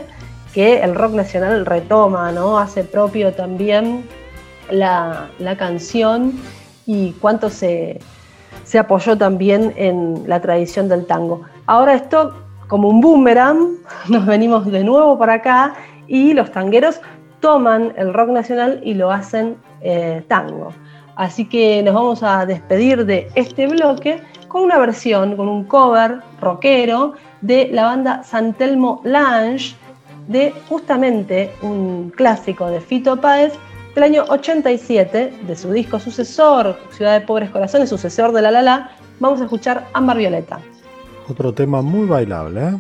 [0.54, 2.58] que el rock nacional retoma, ¿no?
[2.58, 4.04] Hace propio también
[4.70, 5.28] la,
[5.58, 6.32] canción
[6.86, 7.98] y cuánto se,
[8.78, 11.42] apoyó también en la tradición del tango.
[11.66, 12.34] Ahora esto,
[12.68, 13.78] como un boomerang,
[14.08, 15.74] nos venimos de nuevo para acá
[16.06, 17.00] y los tangueros
[17.40, 20.70] toman el rock nacional y lo hacen eh, tango.
[21.16, 26.20] Así que nos vamos a despedir de este bloque con una versión, con un cover
[26.40, 29.76] rockero de la banda Santelmo Lange
[30.28, 33.52] de justamente un clásico de Fito Páez
[33.94, 38.62] del año 87, de su disco sucesor, Ciudad de Pobres Corazones, sucesor de La La
[38.62, 40.58] La, vamos a escuchar Ámbar Violeta.
[41.28, 42.74] Otro tema muy bailable, ¿eh?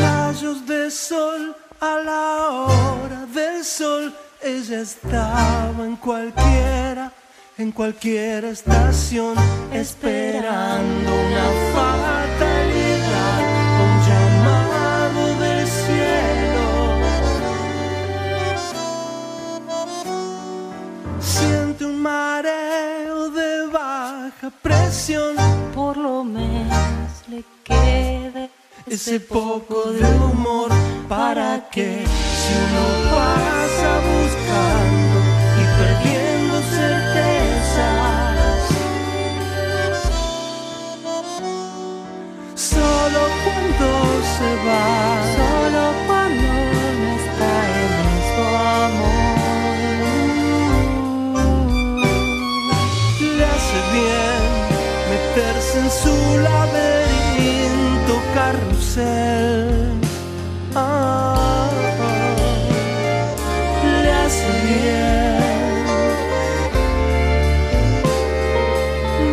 [0.00, 7.12] Rayos de sol a la hora del sol, ella estaba en cualquiera,
[7.56, 9.34] en cualquier estación,
[9.72, 12.37] esperando una fatalidad
[21.98, 25.36] un mareo de baja presión.
[25.74, 28.50] Por lo menos le quede
[28.86, 30.70] ese poco de humor
[31.08, 32.04] para que
[32.40, 32.84] si uno
[33.14, 35.18] pasa buscando
[35.60, 38.60] y perdiendo certezas,
[42.54, 43.88] solo cuando
[44.34, 45.47] se va,
[55.78, 56.16] en su
[56.48, 60.00] laberinto carrusel.
[60.74, 61.68] Ah,
[64.02, 65.38] le hace bien.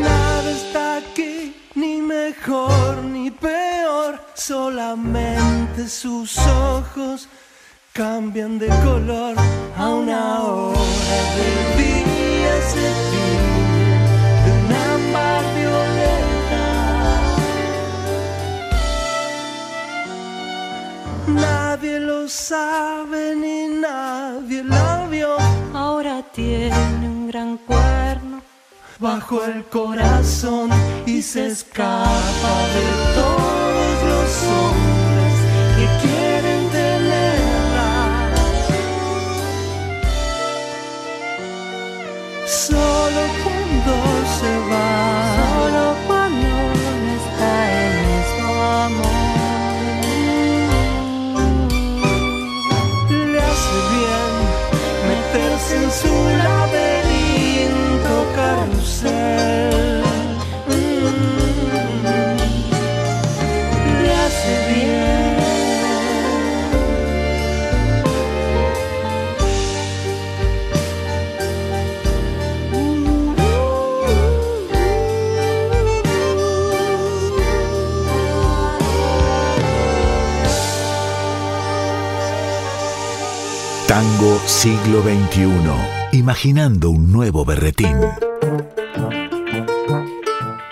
[0.02, 7.28] Nada está aquí, ni mejor ni peor, solamente sus ojos
[7.94, 9.36] cambian de color
[9.78, 12.54] a una hora del día
[21.28, 25.38] Nadie lo sabe ni nadie la vio.
[25.74, 28.42] Ahora tiene un gran cuerno
[29.00, 30.70] bajo el corazón
[31.06, 35.36] y se escapa de todos los hombres
[35.76, 38.32] que quieren tenerla.
[42.48, 43.22] Solo
[84.56, 87.98] siglo XXI, imaginando un nuevo berretín.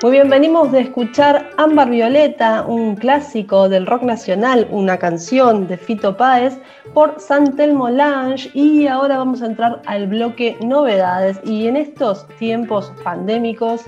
[0.02, 5.78] Muy bien, venimos de escuchar Ámbar Violeta, un clásico del rock nacional, una canción de
[5.78, 6.58] Fito Páez
[6.94, 12.92] por Santelmo Lange y ahora vamos a entrar al bloque novedades y en estos tiempos
[13.04, 13.84] pandémicos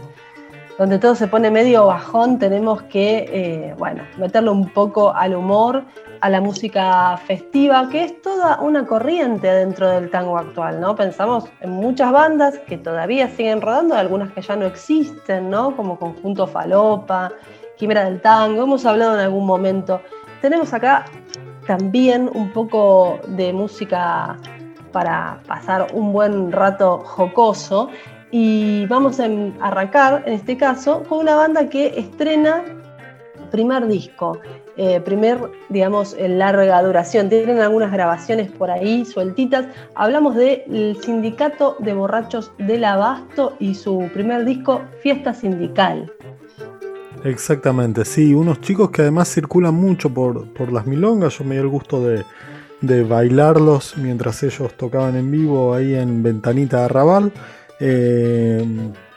[0.78, 5.84] donde todo se pone medio bajón, tenemos que, eh, bueno, meterle un poco al humor,
[6.20, 10.96] a la música festiva, que es toda una corriente dentro del tango actual, ¿no?
[10.96, 15.76] Pensamos en muchas bandas que todavía siguen rodando, algunas que ya no existen, ¿no?
[15.76, 17.32] Como Conjunto Falopa,
[17.78, 20.02] Quimera del Tango, hemos hablado en algún momento.
[20.42, 21.06] Tenemos acá
[21.68, 24.38] también un poco de música
[24.92, 27.90] para pasar un buen rato jocoso
[28.38, 29.30] y vamos a
[29.62, 32.64] arrancar en este caso con una banda que estrena
[33.50, 34.40] primer disco,
[34.76, 37.30] eh, primer, digamos, larga duración.
[37.30, 39.68] Tienen algunas grabaciones por ahí sueltitas.
[39.96, 46.12] Hablamos del Sindicato de Borrachos del Abasto y su primer disco, Fiesta Sindical.
[47.24, 51.38] Exactamente, sí, unos chicos que además circulan mucho por, las milongas.
[51.38, 52.26] Yo me di el gusto de,
[53.04, 57.32] bailarlos mientras ellos tocaban en vivo ahí en Ventanita de Arrabal.
[57.80, 58.66] Eh,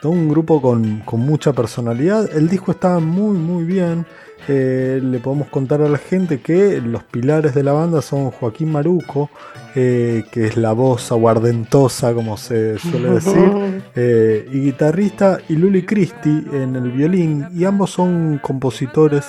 [0.03, 2.29] un grupo con, con, mucha personalidad.
[2.35, 4.05] El disco estaba muy, muy bien.
[4.47, 8.71] Eh, le podemos contar a la gente que los pilares de la banda son Joaquín
[8.71, 9.29] Maruco,
[9.75, 15.85] eh, que es la voz aguardentosa, como se suele decir, eh, y guitarrista, y Luli
[15.85, 19.25] Christie en el violín, y ambos son compositores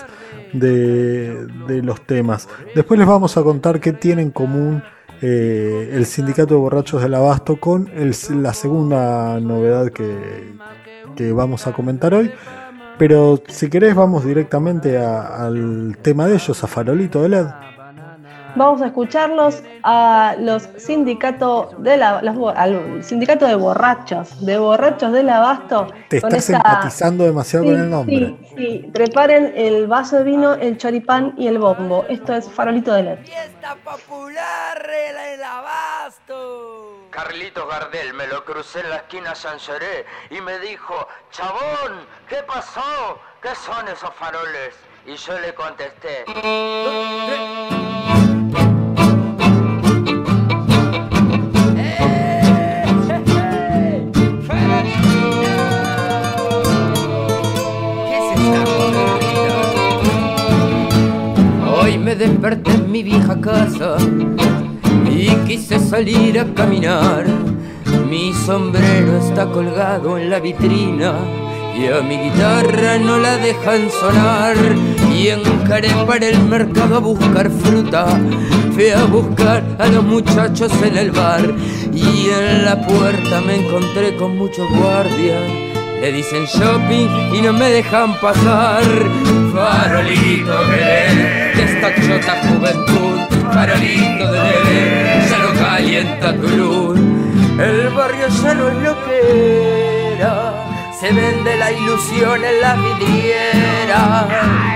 [0.53, 1.47] de,
[1.83, 2.49] los temas.
[2.74, 4.83] Después les vamos a contar qué tiene en común
[5.22, 7.90] el Sindicato de Borrachos del Abasto con
[8.30, 10.54] la segunda novedad que,
[11.16, 12.30] que vamos a comentar hoy.
[12.98, 17.46] Pero si querés vamos directamente al tema de ellos, a Farolito de LED.
[18.57, 25.28] Vamos a escucharlos a los sindicatos de la, al sindicato de borrachos, de borrachos del
[25.30, 25.88] abasto.
[26.09, 28.16] Te estás empatizando demasiado con el nombre.
[28.16, 32.05] Sí, sí, preparen el vaso de vino, el choripán y el bombo.
[32.09, 33.18] Esto es Farolito de LED.
[33.24, 34.90] Fiesta popular
[35.34, 37.07] el abasto.
[37.11, 43.18] Carlitos Gardel, me lo crucé en la esquina Sancheré y me dijo, chabón, ¿qué pasó?
[43.42, 44.74] ¿Qué son esos faroles?
[45.07, 46.24] Y yo le contesté.
[62.16, 63.96] Desperté en mi vieja casa
[65.11, 67.24] y quise salir a caminar.
[68.08, 71.14] Mi sombrero está colgado en la vitrina
[71.78, 74.56] y a mi guitarra no la dejan sonar.
[75.14, 78.06] Y encaré para el mercado a buscar fruta.
[78.72, 81.54] Fui a buscar a los muchachos en el bar
[81.92, 85.42] y en la puerta me encontré con muchos guardias.
[86.00, 88.82] Le dicen shopping y no me dejan pasar.
[89.61, 93.20] Farolito de, de esta chota juventud
[93.52, 96.98] farolito de neve, ya no calienta tu luz.
[97.58, 100.54] El barrio ya no es lo que era,
[100.98, 104.28] se vende la ilusión en la vidriera.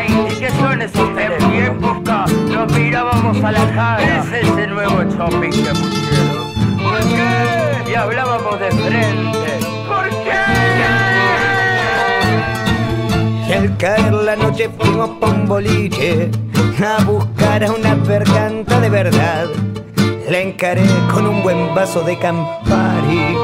[0.07, 4.19] ¿Y qué son esos época nos mirábamos a la cara.
[4.21, 6.53] Es ese nuevo shopping que pusieron.
[6.83, 7.91] ¿Por qué?
[7.91, 9.64] Y hablábamos de frente.
[13.55, 16.31] Al caer la noche fuimos pa' un boliche
[16.85, 19.47] a buscar a una percanta de verdad.
[20.29, 23.37] La encaré con un buen vaso de Campari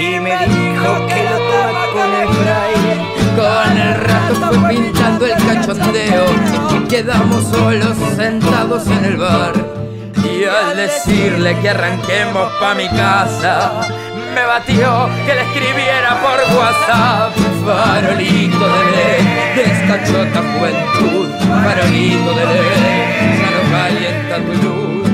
[0.00, 2.94] y me dijo que lo toma con el fraile.
[3.36, 6.24] Con el rato fue pintando el cachondeo
[6.76, 9.52] y quedamos solos sentados en el bar.
[10.24, 13.72] Y al decirle que arranquemos pa' mi casa,
[14.34, 17.32] me batió que le escribiera por WhatsApp.
[17.64, 19.22] Farolito de ley,
[19.56, 21.28] de esta chota juventud.
[21.64, 23.00] Farolito de ley,
[23.40, 25.08] ya no calienta tu luz.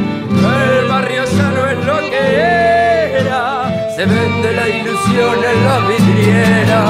[0.70, 2.24] El barrio ya no es lo que
[3.20, 3.42] era.
[3.94, 6.80] Se vende la ilusión en la vidriera.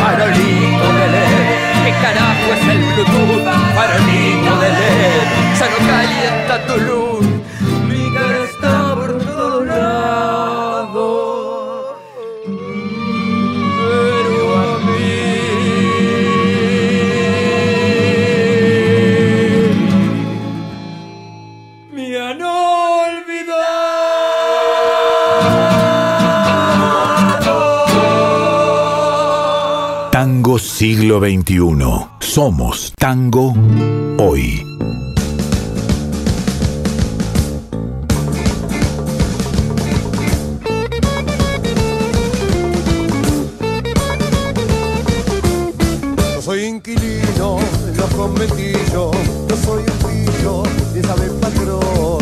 [0.00, 1.38] Farolito de ley,
[1.84, 3.44] ¿qué carajo es el Bluetooth?
[3.74, 5.18] Farolito de ley,
[5.58, 6.85] ya no calienta tu luz.
[32.36, 33.54] Somos tango
[34.18, 34.62] hoy.
[46.34, 47.58] No soy inquilino
[47.88, 48.84] en los conventillos,
[49.48, 50.62] no soy un pillo,
[50.94, 52.18] ni sabe patrón,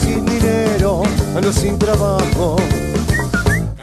[0.00, 1.02] sin dinero,
[1.36, 2.56] ando sin trabajo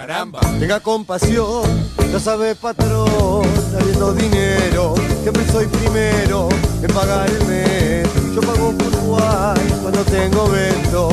[0.06, 0.40] Caramba.
[0.60, 1.64] Tenga compasión,
[2.12, 3.44] ya sabe patrón,
[3.80, 4.75] habiendo dinero,
[6.96, 7.30] pagar.
[8.34, 11.10] Yo pago puntual cuando tengo evento.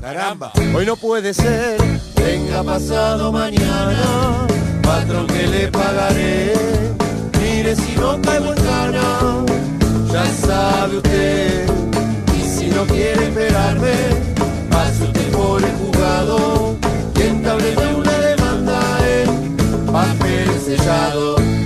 [0.00, 1.78] Caramba, hoy no puede ser,
[2.14, 4.46] venga pasado mañana,
[4.82, 6.52] patrón que le pagaré.
[7.40, 9.44] Mire si no caigo en gana,
[10.12, 11.66] ya sabe usted.
[12.38, 13.94] Y si no quiere esperarme,
[14.70, 16.76] pase usted por el juzgado
[17.16, 21.57] y entableme una demanda en papel sellado.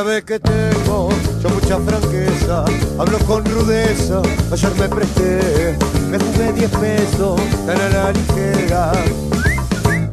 [0.00, 1.10] Ya sabe que tengo
[1.42, 2.64] yo mucha franqueza,
[2.98, 5.76] hablo con rudeza, ayer me presté,
[6.08, 8.92] me jugué 10 pesos, tan a la ligera.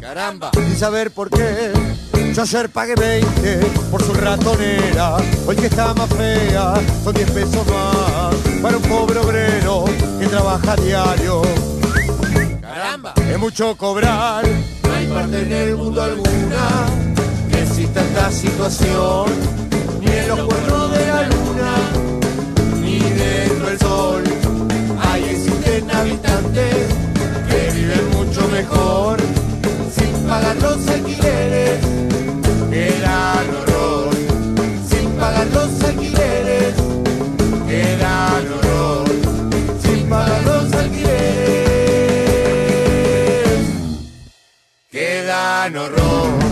[0.02, 1.72] Caramba, sin saber por qué,
[2.34, 3.60] yo ayer pagué 20
[3.90, 5.16] por su ratonera,
[5.48, 6.74] hoy que está más fea,
[7.06, 9.86] son 10 pesos más, para un pobre obrero
[10.20, 11.42] que trabaja a diario.
[12.60, 16.88] Caramba, es mucho cobrar, no hay parte en el mundo alguna
[17.50, 19.26] que exista esta situación,
[20.20, 21.76] en los cuernos de la luna,
[22.82, 24.24] ni dentro del sol.
[25.00, 26.88] Ahí existen habitantes
[27.50, 29.18] que viven mucho mejor,
[29.96, 31.80] sin pagar los alquileres,
[32.72, 34.10] que dan horror,
[34.90, 36.74] sin pagar los alquileres,
[37.68, 39.08] que dan horror,
[39.84, 41.18] sin pagar los alquileres,
[44.92, 46.47] que dan horror.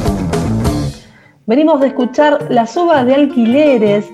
[1.47, 4.11] Venimos de escuchar La suba de alquileres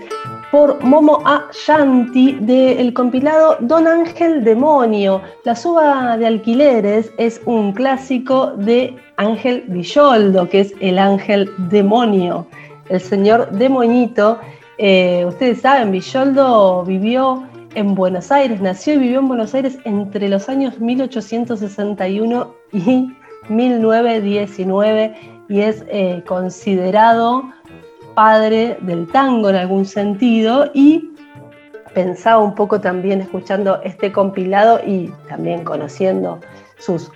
[0.52, 1.48] por Momo A.
[1.54, 5.22] Shanti del compilado Don Ángel Demonio.
[5.46, 12.48] La suba de alquileres es un clásico de Ángel Villoldo, que es el ángel demonio,
[12.90, 14.38] el señor demonito.
[14.78, 20.28] Eh, ustedes saben, Villoldo vivió en Buenos Aires, nació y vivió en Buenos Aires entre
[20.28, 23.08] los años 1861 y
[23.48, 27.44] 1919 y es eh, considerado
[28.16, 31.10] padre del tango en algún sentido y
[31.94, 36.40] pensaba un poco también escuchando este compilado y también conociendo
[36.78, 37.12] sus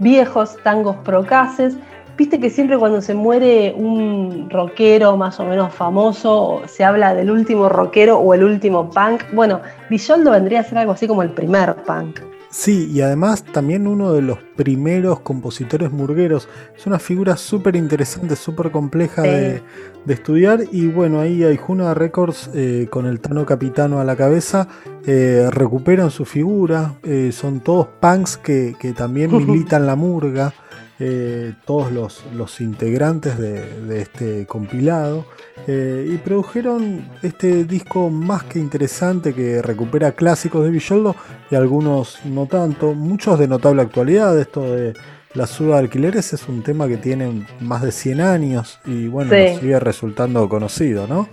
[0.00, 1.76] viejos tangos procaces.
[2.16, 7.30] Viste que siempre cuando se muere un rockero más o menos famoso se habla del
[7.30, 9.22] último rockero o el último punk.
[9.34, 9.60] Bueno,
[9.90, 12.20] Villoldo vendría a ser algo así como el primer punk.
[12.48, 16.48] Sí, y además también uno de los primeros compositores murgueros.
[16.74, 19.28] Es una figura súper interesante, súper compleja Sí.
[19.28, 19.62] de,
[20.06, 20.60] de estudiar.
[20.72, 24.68] Y bueno, ahí Aijuna Records, eh, con el Tano Capitano a la cabeza,
[25.06, 26.94] eh, recuperan su figura.
[27.02, 30.54] Eh, son todos punks que, que también militan la murga.
[30.98, 35.26] Eh, todos los, los integrantes de, de este compilado.
[35.66, 41.16] eh, y produjeron este disco más que interesante que recupera clásicos de Villoldo
[41.50, 44.38] y algunos no tanto, muchos de notable actualidad.
[44.38, 44.94] Esto de
[45.34, 49.32] la suba de alquileres es un tema que tiene más de 100 años y bueno,
[49.34, 49.50] Sí.
[49.52, 51.28] nos sigue resultando conocido, ¿no?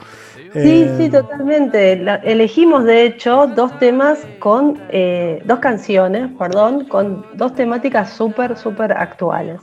[0.53, 1.95] Sí, Eh, sí, totalmente.
[1.97, 8.55] La- elegimos, de hecho, dos temas con, eh, dos canciones, perdón, con dos temáticas súper,
[8.55, 9.59] súper actuales.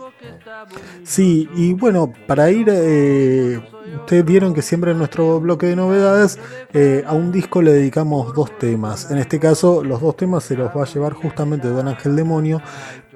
[1.05, 3.61] Sí, y bueno, para ir, eh,
[4.01, 6.39] ustedes vieron que siempre en nuestro bloque de novedades
[6.73, 9.11] eh, a un disco le dedicamos dos temas.
[9.11, 12.61] En este caso, los dos temas se los va a llevar justamente Don Ángel Demonio,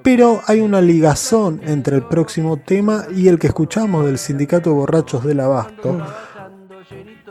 [0.03, 4.77] pero hay una ligazón entre el próximo tema y el que escuchamos del Sindicato de
[4.77, 5.99] Borrachos del Abasto.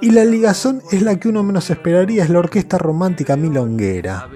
[0.04, 4.28] Y la ligazón es la que uno menos esperaría, es la orquesta romántica milonguera.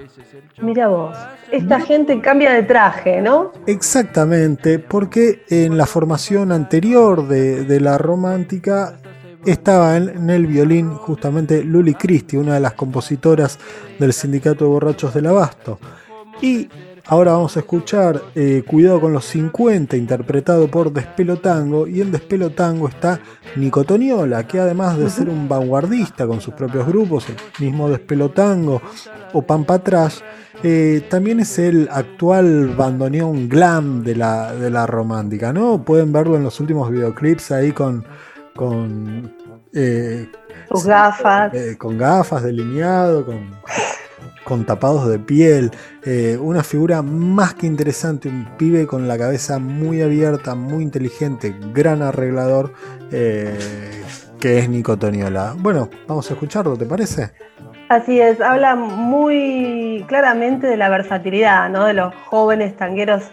[0.62, 1.14] Mira vos,
[1.52, 3.52] esta gente cambia de traje, ¿no?
[3.66, 8.98] Exactamente, porque en la formación anterior de, de la romántica
[9.44, 13.58] estaba en, en el violín justamente Luli Christie, una de las compositoras
[13.98, 15.78] del Sindicato de Borrachos del Abasto.
[16.40, 16.66] Y
[17.08, 21.86] ahora vamos a escuchar eh, Cuidado con los 50, interpretado por Despelo Tango.
[21.86, 23.20] Y en Despelo Tango está
[23.56, 28.30] Nico Toniola, que además de ser un vanguardista con sus propios grupos, el mismo Despelo
[28.30, 28.80] Tango
[29.32, 30.20] o Pampa Trash,
[30.62, 35.82] eh, también es el actual bandoneón glam de la, de la romántica, ¿no?
[35.84, 38.04] Pueden verlo en los últimos videoclips ahí con.
[38.54, 39.34] con
[39.72, 40.28] eh,
[40.70, 41.52] Sus gafas.
[41.78, 43.50] con gafas, delineado, con,
[44.48, 45.70] con tapados de piel.
[46.04, 51.54] eh, una figura más que interesante, un pibe con la cabeza muy abierta, muy inteligente,
[51.74, 52.72] gran arreglador,
[53.12, 53.58] eh,
[54.40, 55.54] que es Nico Toniola.
[55.58, 57.30] Bueno, vamos a escucharlo, ¿te parece?
[57.90, 61.84] Así es, habla muy claramente de la versatilidad, ¿no?
[61.84, 63.24] De los jóvenes tangueros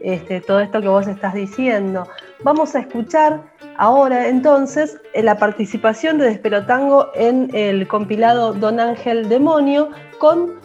[0.00, 2.06] este, todo esto que vos estás diciendo.
[2.44, 3.40] Vamos a escuchar
[3.76, 10.57] ahora entonces eh, la participación de Despelotango en el compilado Don Ángel Demonio con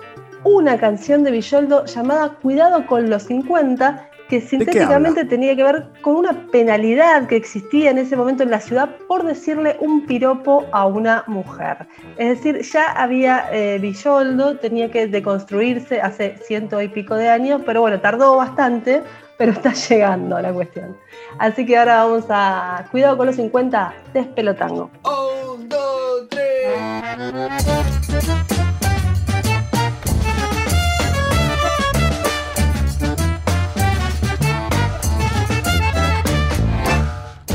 [0.43, 6.15] una canción de Villoldo llamada Cuidado con los 50, que sintéticamente tenía que ver con
[6.15, 10.85] una penalidad que existía en ese momento en la ciudad por decirle un piropo a
[10.85, 11.87] una mujer.
[12.17, 17.61] Es decir, ya había eh, Villoldo, tenía que deconstruirse hace ciento y pico de años,
[17.65, 19.03] pero bueno, tardó bastante,
[19.37, 20.97] pero está llegando la cuestión.
[21.37, 24.89] Así que ahora vamos a Cuidado con los 50, despelotango.
[25.03, 26.73] Un, dos, tres.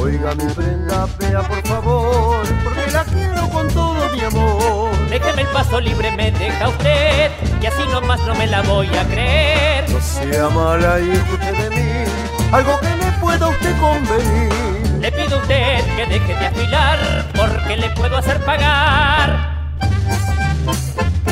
[0.08, 4.88] Oiga mi prenda fea por favor, porque la quiero con todo mi amor.
[5.10, 7.30] Déjeme el paso libre, me deja usted,
[7.60, 9.90] y así nomás no me la voy a creer.
[9.90, 12.10] No sea mala y escuche de mí,
[12.52, 14.98] algo que le pueda a usted convenir.
[14.98, 16.98] Le pido a usted que deje de afilar,
[17.36, 19.68] porque le puedo hacer pagar.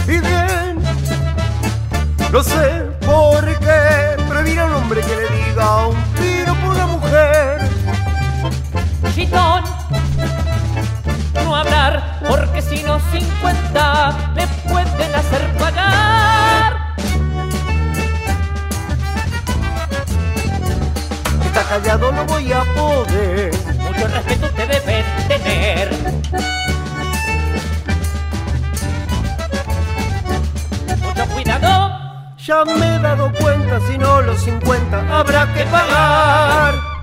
[0.06, 0.82] Y bien,
[2.30, 6.45] no sé por qué, pero a un hombre que le diga un por una mujer.
[9.16, 9.64] Chitón,
[11.42, 16.94] no hablar, porque si no 50 me pueden hacer pagar.
[21.46, 23.54] Está callado, no voy a poder.
[23.78, 25.90] Mucho respeto te deben tener.
[31.02, 32.34] Mucho cuidado.
[32.36, 36.95] Ya me he dado cuenta, si no los 50 habrá que pagar.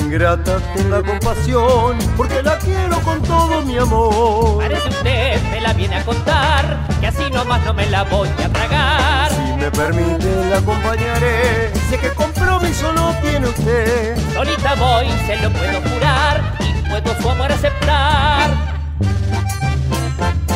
[0.00, 4.58] Ingrata, tenga compasión, porque la quiero con todo mi amor.
[4.58, 8.48] Parece usted me la viene a contar, que así nomás no me la voy a
[8.48, 9.30] tragar.
[9.30, 11.72] Si me permite, la acompañaré.
[11.88, 14.16] Sé que compromiso no tiene usted.
[14.32, 18.50] Solita voy, se lo puedo jurar, y puedo su amor aceptar.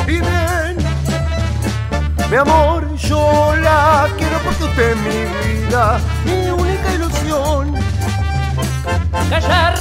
[0.07, 0.77] Y ven,
[2.31, 7.84] mi amor, yo la quiero porque usted es mi vida, mi única ilusión.
[9.31, 9.75] Callar,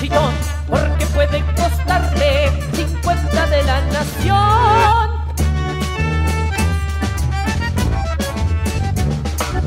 [0.00, 0.34] chitón,
[0.68, 5.12] porque puede costarle 50 de la nación.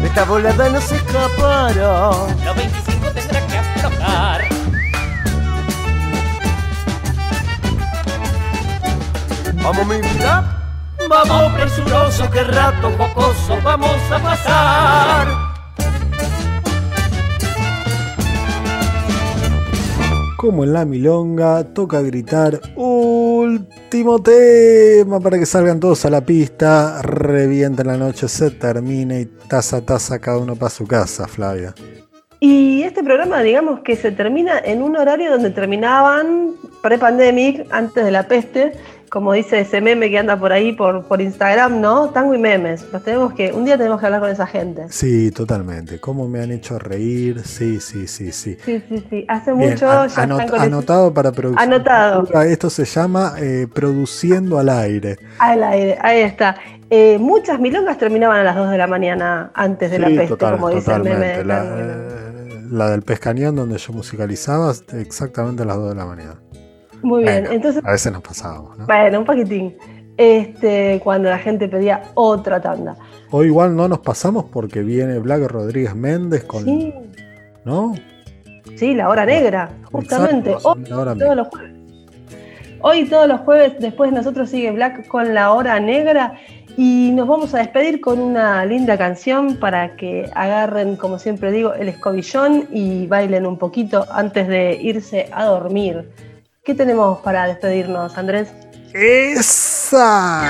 [0.03, 2.09] Esta volada no se escapará.
[2.43, 4.41] Los 25 tendrá que aflojar.
[9.55, 10.55] Vamos, mi vida.
[11.09, 15.44] Vamos, presuroso, que rato jocoso vamos a pasar.
[20.45, 27.01] Como en la milonga, toca gritar último tema para que salgan todos a la pista,
[27.01, 31.73] revienta la noche, se termine y taza a taza cada uno para su casa, Flavia.
[32.39, 36.51] Y este programa, digamos que se termina en un horario donde terminaban
[36.83, 38.73] pre-pandemic, antes de la peste,
[39.09, 42.09] como dice ese meme que anda por ahí por, por Instagram, ¿no?
[42.09, 42.85] Tango y memes.
[42.91, 44.85] Los tenemos que, un día tenemos que hablar con esa gente.
[44.89, 45.99] Sí, totalmente.
[45.99, 47.41] ¿Cómo me han hecho reír?
[47.45, 48.57] Sí, sí, sí, sí.
[48.65, 49.25] Sí, sí, sí.
[49.27, 51.73] Hace Bien, mucho an- ya anot- están anotado para producción.
[51.73, 52.41] Anotado.
[52.43, 55.17] Esto se llama eh, produciendo al aire.
[55.39, 56.55] Al aire, ahí está.
[56.89, 60.53] Eh, muchas milongas terminaban a las 2 de la mañana antes de la peste, total-
[60.55, 61.25] como dice el meme.
[61.37, 66.05] de La, eh, la del pescañón donde yo musicalizaba exactamente a las 2 de la
[66.05, 66.35] mañana.
[67.05, 68.85] Muy bien, Bueno, entonces, a veces nos pasábamos, ¿no?
[68.87, 69.77] bueno, un poquitín.
[70.17, 72.95] Este, cuando la gente pedía otra tanda.
[73.29, 76.63] Hoy igual no nos pasamos porque viene Black Rodríguez Méndez con.
[76.63, 76.93] Sí,
[77.63, 77.93] ¿No?
[78.75, 80.51] sí, la hora negra, justamente.
[80.51, 81.35] Exacto, Hoy, la hora todos negra.
[81.35, 81.71] los jueves.
[82.81, 86.33] Hoy todos los jueves, después de nosotros sigue Black con la hora negra
[86.77, 91.73] y nos vamos a despedir con una linda canción para que agarren, como siempre digo,
[91.73, 96.09] el escobillón y bailen un poquito antes de irse a dormir.
[96.65, 98.49] ¿Qué tenemos para despedirnos, Andrés?
[98.91, 100.41] ¡Esa!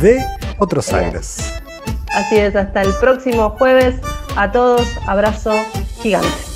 [0.00, 0.18] De
[0.58, 1.60] Otros Aires.
[2.14, 3.96] Así es, hasta el próximo jueves.
[4.34, 5.52] A todos, abrazo
[6.00, 6.51] gigante.